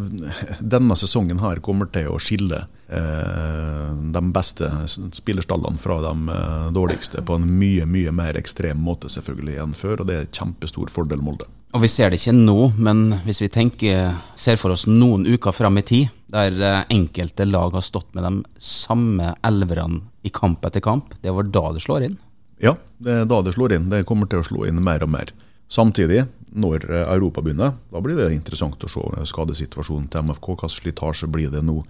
denne 0.59 0.95
sesongen 0.95 1.41
her 1.43 1.59
kommer 1.59 1.89
til 1.91 2.07
å 2.07 2.19
skille 2.21 2.61
eh, 2.87 3.89
de 4.15 4.21
beste 4.31 4.69
spillerstallene 4.87 5.81
fra 5.81 5.97
de 6.05 6.13
eh, 6.31 6.69
dårligste 6.75 7.25
på 7.27 7.35
en 7.35 7.49
mye, 7.59 7.83
mye 7.89 8.13
mer 8.15 8.39
ekstrem 8.39 8.79
måte 8.79 9.11
selvfølgelig 9.11 9.57
enn 9.65 9.75
før, 9.75 9.99
og 9.99 10.07
det 10.07 10.19
er 10.19 10.31
kjempestor 10.31 10.93
fordel 10.93 11.25
Molde. 11.25 11.49
Og 11.73 11.83
vi 11.83 11.89
ser 11.89 12.13
det 12.13 12.21
ikke 12.21 12.37
nå, 12.37 12.57
men 12.77 13.17
hvis 13.25 13.41
vi 13.41 13.51
tenker, 13.51 14.13
ser 14.37 14.61
for 14.61 14.75
oss 14.75 14.85
noen 14.87 15.25
uker 15.25 15.55
fram 15.57 15.81
i 15.81 15.87
tid, 15.89 16.13
der 16.31 16.85
enkelte 16.93 17.49
lag 17.49 17.73
har 17.75 17.83
stått 17.83 18.13
med 18.15 18.23
de 18.23 18.61
samme 18.61 19.33
elverne 19.43 20.05
i 20.23 20.31
kamp 20.31 20.63
etter 20.69 20.85
kamp, 20.85 21.17
det 21.25 21.33
var 21.33 21.49
da 21.49 21.71
det 21.73 21.83
slår 21.83 22.07
inn? 22.07 22.19
Ja, 22.63 22.77
det 23.03 23.11
er 23.11 23.25
da 23.27 23.41
det 23.43 23.55
slår 23.57 23.75
inn. 23.75 23.89
Det 23.91 24.05
kommer 24.07 24.29
til 24.31 24.39
å 24.39 24.47
slå 24.47 24.63
inn 24.69 24.79
mer 24.83 25.03
og 25.03 25.11
mer. 25.11 25.33
Samtidig, 25.71 26.23
når 26.53 26.85
eh, 26.91 27.05
Europa 27.15 27.41
begynner, 27.43 27.75
da 27.91 28.01
blir 28.03 28.19
det 28.19 28.31
interessant 28.35 28.83
å 28.85 28.91
se 28.91 29.03
skadesituasjonen 29.31 30.07
til 30.11 30.27
MFK. 30.29 30.53
Hvilken 30.53 30.71
slitasje 30.71 31.29
blir 31.33 31.51
det 31.51 31.63
nå 31.65 31.81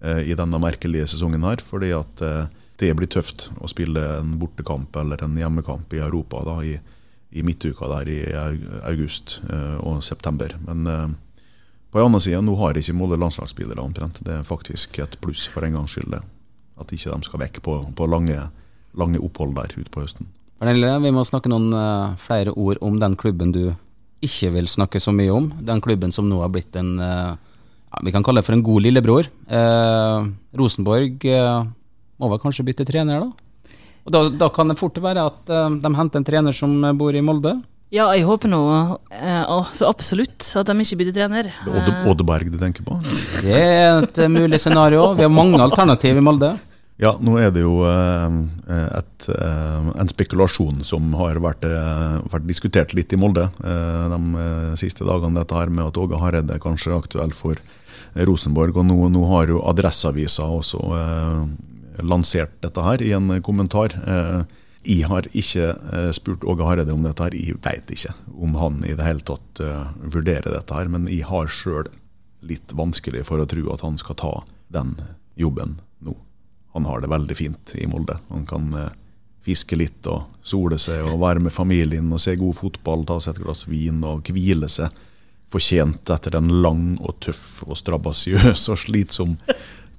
eh, 0.00 0.22
i 0.30 0.36
denne 0.38 0.60
merkelige 0.62 1.10
sesongen 1.12 1.44
her? 1.44 1.60
Fordi 1.64 1.92
at 1.96 2.24
eh, 2.24 2.46
det 2.80 2.92
blir 2.96 3.10
tøft 3.10 3.50
å 3.60 3.70
spille 3.70 4.04
en 4.20 4.36
bortekamp 4.40 4.96
eller 5.02 5.20
en 5.26 5.36
hjemmekamp 5.38 5.92
i 5.94 6.02
Europa 6.02 6.40
da, 6.46 6.56
i, 6.64 6.78
i 7.34 7.44
midtuka 7.46 7.90
der 7.92 8.10
i 8.10 8.18
august 8.82 9.36
og 9.78 10.00
september. 10.02 10.56
Men 10.66 11.14
på 11.94 12.00
en 12.00 12.08
annen 12.08 12.22
side, 12.22 12.40
nå 12.42 12.56
har 12.58 12.74
ikke 12.74 12.96
Molde 12.98 13.18
landslagsspillere 13.22 13.78
omtrent. 13.78 14.18
Det 14.26 14.40
er 14.40 14.48
faktisk 14.48 14.98
et 14.98 15.14
pluss 15.22 15.44
for 15.46 15.62
en 15.62 15.78
gangs 15.78 15.94
skyld. 15.94 16.18
At 16.18 16.90
ikke 16.90 17.14
de 17.14 17.28
skal 17.28 17.42
vekk 17.44 17.62
på, 17.62 17.76
på 17.94 18.10
lange 18.10 18.48
lange 18.98 19.20
opphold 19.22 19.54
der 19.56 19.74
ute 19.76 19.90
på 19.92 20.04
høsten. 20.04 20.28
Pernille, 20.60 20.92
vi 21.02 21.10
må 21.12 21.24
snakke 21.26 21.50
noen 21.50 21.72
uh, 21.74 22.14
flere 22.20 22.54
ord 22.54 22.78
om 22.84 22.96
den 23.02 23.16
klubben 23.20 23.50
du 23.52 23.64
ikke 24.24 24.52
vil 24.54 24.70
snakke 24.70 25.02
så 25.02 25.12
mye 25.12 25.32
om. 25.34 25.50
Den 25.60 25.82
klubben 25.84 26.14
som 26.14 26.28
nå 26.30 26.38
har 26.40 26.52
blitt 26.54 26.78
en 26.80 26.94
uh, 26.96 27.34
ja, 27.34 28.02
vi 28.06 28.14
kan 28.14 28.24
kalle 28.24 28.40
det 28.40 28.46
for 28.46 28.56
en 28.56 28.64
god 28.64 28.86
lillebror. 28.86 29.28
Uh, 29.50 30.30
Rosenborg 30.56 31.26
må 32.14 32.30
vel 32.30 32.40
kanskje 32.40 32.64
bytte 32.66 32.86
trener, 32.88 33.26
da? 33.26 33.72
Og 34.04 34.12
da, 34.12 34.20
da 34.44 34.48
kan 34.52 34.68
det 34.70 34.76
fort 34.78 34.98
være 35.00 35.22
at 35.24 35.48
de 35.80 35.90
henter 35.96 36.20
en 36.20 36.26
trener 36.28 36.54
som 36.54 36.74
bor 36.98 37.16
i 37.16 37.22
Molde? 37.24 37.54
Ja, 37.94 38.10
jeg 38.12 38.26
håper 38.28 38.50
nå 38.52 38.60
så 39.72 39.88
absolutt 39.88 40.44
at 40.60 40.68
de 40.68 40.84
ikke 40.84 40.98
bytter 41.00 41.16
trener. 41.16 41.48
Det 41.64 41.80
er 41.80 42.08
Oddeberg 42.10 42.50
du 42.52 42.58
tenker 42.60 42.84
på? 42.84 42.98
Det 43.40 43.56
er 43.56 44.04
et 44.04 44.20
mulig 44.28 44.60
scenario. 44.60 45.14
Vi 45.16 45.24
har 45.24 45.32
mange 45.32 45.60
alternativ 45.64 46.20
i 46.20 46.24
Molde. 46.24 46.52
Ja, 47.02 47.16
nå 47.18 47.34
er 47.42 47.50
det 47.50 47.64
jo 47.64 47.80
eh, 47.88 48.34
et, 49.00 49.26
eh, 49.34 49.86
en 49.98 50.10
spekulasjon 50.10 50.84
som 50.86 51.08
har 51.18 51.40
vært, 51.42 51.66
eh, 51.66 52.18
vært, 52.30 52.46
diskutert 52.46 52.94
litt 52.94 53.12
i 53.12 53.18
Molde 53.18 53.48
de 53.58 54.74
siste 54.78 55.06
dagene, 55.06 55.40
dette 55.40 55.58
her 55.58 55.72
med 55.74 55.88
at 55.88 55.98
Åge 55.98 56.20
Hareide 56.22 56.60
kanskje 56.62 56.94
aktuell 56.94 57.34
for 57.34 57.58
Rosenborg. 58.14 58.78
Og 58.78 58.86
nå, 58.86 58.98
nå 59.10 59.24
har 59.32 59.50
jo 59.50 59.62
Adresseavisa 59.66 60.46
også 60.46 60.82
lansert 62.04 62.54
dette 62.62 62.84
her 62.84 63.02
i 63.02 63.10
en 63.16 63.40
kommentar. 63.42 63.96
Jeg 64.84 65.08
har 65.10 65.26
ikke 65.34 65.72
spurt 66.14 66.46
Åge 66.46 66.68
Hareide 66.68 66.94
om 66.94 67.02
dette, 67.02 67.26
her. 67.26 67.34
jeg 67.34 67.58
vet 67.64 67.90
ikke 67.90 68.14
om 68.38 68.54
han 68.60 68.78
i 68.86 68.94
det 68.94 69.06
hele 69.06 69.24
tatt 69.26 69.62
vurderer 70.14 70.54
dette. 70.54 70.74
her, 70.74 70.86
Men 70.86 71.08
jeg 71.10 71.26
har 71.26 71.50
sjøl 71.50 71.90
litt 72.42 72.70
vanskelig 72.70 73.26
for 73.26 73.42
å 73.42 73.48
tro 73.50 73.66
at 73.74 73.82
han 73.82 73.98
skal 73.98 74.14
ta 74.14 74.34
den 74.70 74.94
jobben 75.34 75.80
han 76.74 76.86
har 76.90 77.00
det 77.00 77.10
veldig 77.12 77.36
fint 77.38 77.74
i 77.78 77.86
Molde. 77.86 78.18
Han 78.28 78.46
kan 78.50 78.68
eh, 78.78 78.92
fiske 79.46 79.78
litt 79.78 80.06
og 80.10 80.30
sole 80.42 80.78
seg 80.80 81.04
og 81.06 81.20
være 81.22 81.42
med 81.46 81.54
familien 81.54 82.12
og 82.12 82.22
se 82.22 82.36
god 82.40 82.58
fotball, 82.58 83.04
ta 83.06 83.20
seg 83.22 83.36
et 83.36 83.44
glass 83.44 83.66
vin 83.70 84.02
og 84.06 84.30
hvile 84.34 84.70
seg 84.72 84.92
fortjent 85.54 86.10
etter 86.10 86.34
en 86.38 86.50
lang 86.64 86.84
og 86.98 87.18
tøff 87.22 87.62
og 87.68 87.78
strabasiøs 87.78 88.66
og 88.72 88.80
slitsom 88.80 89.36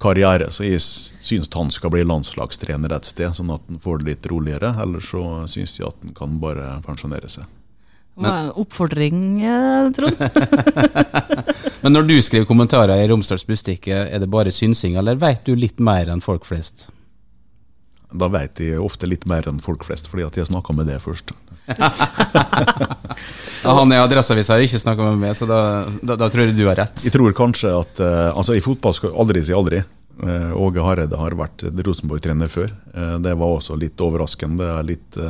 karriere. 0.02 0.50
Så 0.52 0.66
jeg 0.66 0.82
syns 0.84 1.48
han 1.54 1.72
skal 1.72 1.94
bli 1.94 2.04
landslagstrener 2.04 2.92
et 2.92 3.08
sted, 3.08 3.32
sånn 3.36 3.54
at 3.54 3.64
han 3.70 3.80
får 3.80 4.02
det 4.02 4.10
litt 4.10 4.28
roligere. 4.32 4.74
Eller 4.82 5.04
så 5.04 5.22
syns 5.48 5.78
jeg 5.78 5.88
at 5.88 6.02
han 6.04 6.16
kan 6.16 6.40
bare 6.42 6.76
pensjonere 6.86 7.30
seg. 7.32 7.48
Men, 8.16 8.48
oppfordring, 8.56 9.42
eh, 9.44 9.90
Trond. 9.92 10.16
Men 11.86 11.94
når 11.94 12.06
du 12.08 12.16
skriver 12.18 12.48
kommentarer 12.48 12.98
i 12.98 13.06
Romsdals 13.06 13.44
Bustikke, 13.46 13.94
er 14.10 14.18
det 14.18 14.26
bare 14.26 14.50
synsing, 14.50 14.96
eller 14.98 15.14
vet 15.22 15.44
du 15.46 15.52
litt 15.54 15.78
mer 15.78 16.08
enn 16.10 16.18
folk 16.18 16.42
flest? 16.48 16.88
Da 18.10 18.26
vet 18.26 18.58
jeg 18.58 18.80
ofte 18.82 19.06
litt 19.06 19.22
mer 19.30 19.46
enn 19.46 19.60
folk 19.62 19.84
flest, 19.86 20.08
fordi 20.10 20.24
at 20.26 20.34
jeg 20.34 20.48
snakka 20.48 20.74
med 20.74 20.88
det 20.90 20.96
først. 21.04 21.30
så 23.62 23.74
han 23.78 23.94
i 23.94 24.00
Adresseavisa 24.02 24.56
har 24.56 24.64
ikke 24.66 24.80
snakka 24.82 25.06
med 25.12 25.22
meg, 25.22 25.36
så 25.38 25.46
da, 25.46 25.60
da, 26.02 26.16
da, 26.18 26.26
tror 26.26 26.42
jeg 26.42 26.56
du 26.58 26.64
har 26.66 26.80
rett. 26.80 27.04
Jeg 27.06 27.14
tror 27.14 27.36
kanskje 27.38 27.70
at 27.70 28.02
uh, 28.02 28.32
Altså, 28.32 28.56
i 28.58 28.64
fotball 28.66 28.96
skal 28.98 29.14
aldri 29.14 29.44
si 29.46 29.54
aldri. 29.54 29.84
Uh, 30.18 30.58
Åge 30.58 30.82
Hareide 30.82 31.20
har 31.20 31.38
vært 31.38 31.68
Rosenborg-trener 31.70 32.50
før. 32.50 32.74
Uh, 32.96 33.14
det 33.22 33.36
var 33.38 33.60
også 33.60 33.78
litt 33.78 34.02
overraskende. 34.02 34.72
litt 34.90 35.20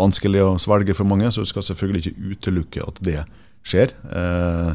vanskelig 0.00 0.40
å 0.40 0.56
svelge 0.56 0.96
for 0.96 1.04
mange, 1.04 1.28
så 1.28 1.44
du 1.44 1.52
skal 1.52 1.68
selvfølgelig 1.68 2.06
ikke 2.06 2.32
utelukke 2.32 2.88
at 2.88 3.04
det 3.04 3.18
skjer. 3.66 3.92
Eh, 4.08 4.72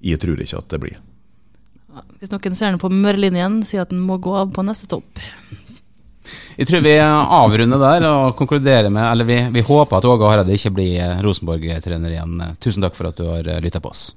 jeg 0.00 0.20
tror 0.22 0.40
ikke 0.40 0.60
at 0.60 0.68
det 0.72 0.80
blir. 0.82 1.00
Hvis 2.20 2.30
noen 2.32 2.56
ser 2.56 2.70
den 2.72 2.80
på 2.80 2.90
mørlinjen, 2.92 3.60
sier 3.66 3.84
at 3.84 3.92
den 3.92 4.02
må 4.04 4.20
gå 4.22 4.34
av 4.42 4.52
på 4.54 4.64
neste 4.66 4.88
stopp. 4.88 5.24
Jeg 6.60 6.68
tror 6.68 6.84
vi 6.84 6.94
avrunder 7.00 7.80
der 7.80 8.04
og 8.06 8.36
konkluderer 8.38 8.90
med 8.92 9.02
Eller 9.08 9.26
vi, 9.26 9.38
vi 9.56 9.64
håper 9.66 9.98
at 9.98 10.06
Åge 10.06 10.28
Hareide 10.28 10.54
ikke 10.54 10.74
blir 10.76 11.16
Rosenborg-trener 11.24 12.14
igjen. 12.14 12.36
Tusen 12.60 12.84
takk 12.84 12.94
for 12.98 13.10
at 13.10 13.18
du 13.18 13.26
har 13.26 13.50
lytta 13.64 13.82
på 13.82 13.90
oss. 13.90 14.10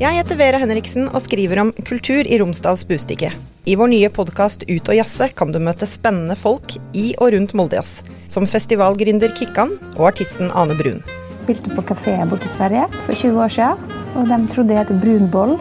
Jeg 0.00 0.16
heter 0.16 0.38
Vera 0.40 0.56
Henriksen 0.56 1.10
og 1.10 1.20
skriver 1.20 1.58
om 1.60 1.70
kultur 1.84 2.24
i 2.24 2.38
Romsdals 2.40 2.86
Bustikke. 2.88 3.28
I 3.68 3.74
vår 3.76 3.90
nye 3.92 4.08
podkast 4.08 4.62
Ut 4.64 4.88
og 4.88 4.96
jazze 4.96 5.26
kan 5.36 5.52
du 5.52 5.58
møte 5.60 5.84
spennende 5.84 6.38
folk 6.40 6.72
i 6.96 7.10
og 7.18 7.34
rundt 7.34 7.52
Moldejazz. 7.52 7.98
Som 8.32 8.46
festivalgründer 8.48 9.34
Kikkan 9.36 9.74
og 9.98 10.06
artisten 10.14 10.48
Ane 10.56 10.78
Brun. 10.78 11.04
Spilte 11.36 11.76
på 11.76 11.84
kafé 11.92 12.16
borte 12.32 12.48
i 12.48 12.54
Sverige 12.54 12.86
for 13.02 13.12
20 13.12 13.44
år 13.44 13.54
siden, 13.58 14.00
og 14.16 14.32
de 14.32 14.40
trodde 14.54 14.78
jeg 14.78 14.88
het 14.88 15.04
Brunboll. 15.04 15.54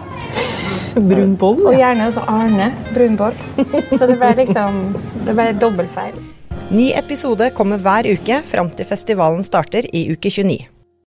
Brunboll? 0.96 1.60
Ja. 1.60 1.68
Og 1.68 1.80
gjerne 1.84 2.10
også 2.14 2.26
Arne 2.32 2.72
Brunboll. 2.96 3.46
Så 3.92 4.08
det 4.08 4.22
ble 4.24 4.34
liksom 4.40 4.82
Det 5.28 5.36
ble 5.36 5.52
dobbeltfeil. 5.60 6.16
Ny 6.72 6.94
episode 6.96 7.52
kommer 7.60 7.84
hver 7.84 8.08
uke 8.08 8.40
fram 8.48 8.72
til 8.72 8.88
festivalen 8.88 9.44
starter 9.44 9.92
i 9.92 10.08
uke 10.16 10.32
29. 10.32 10.79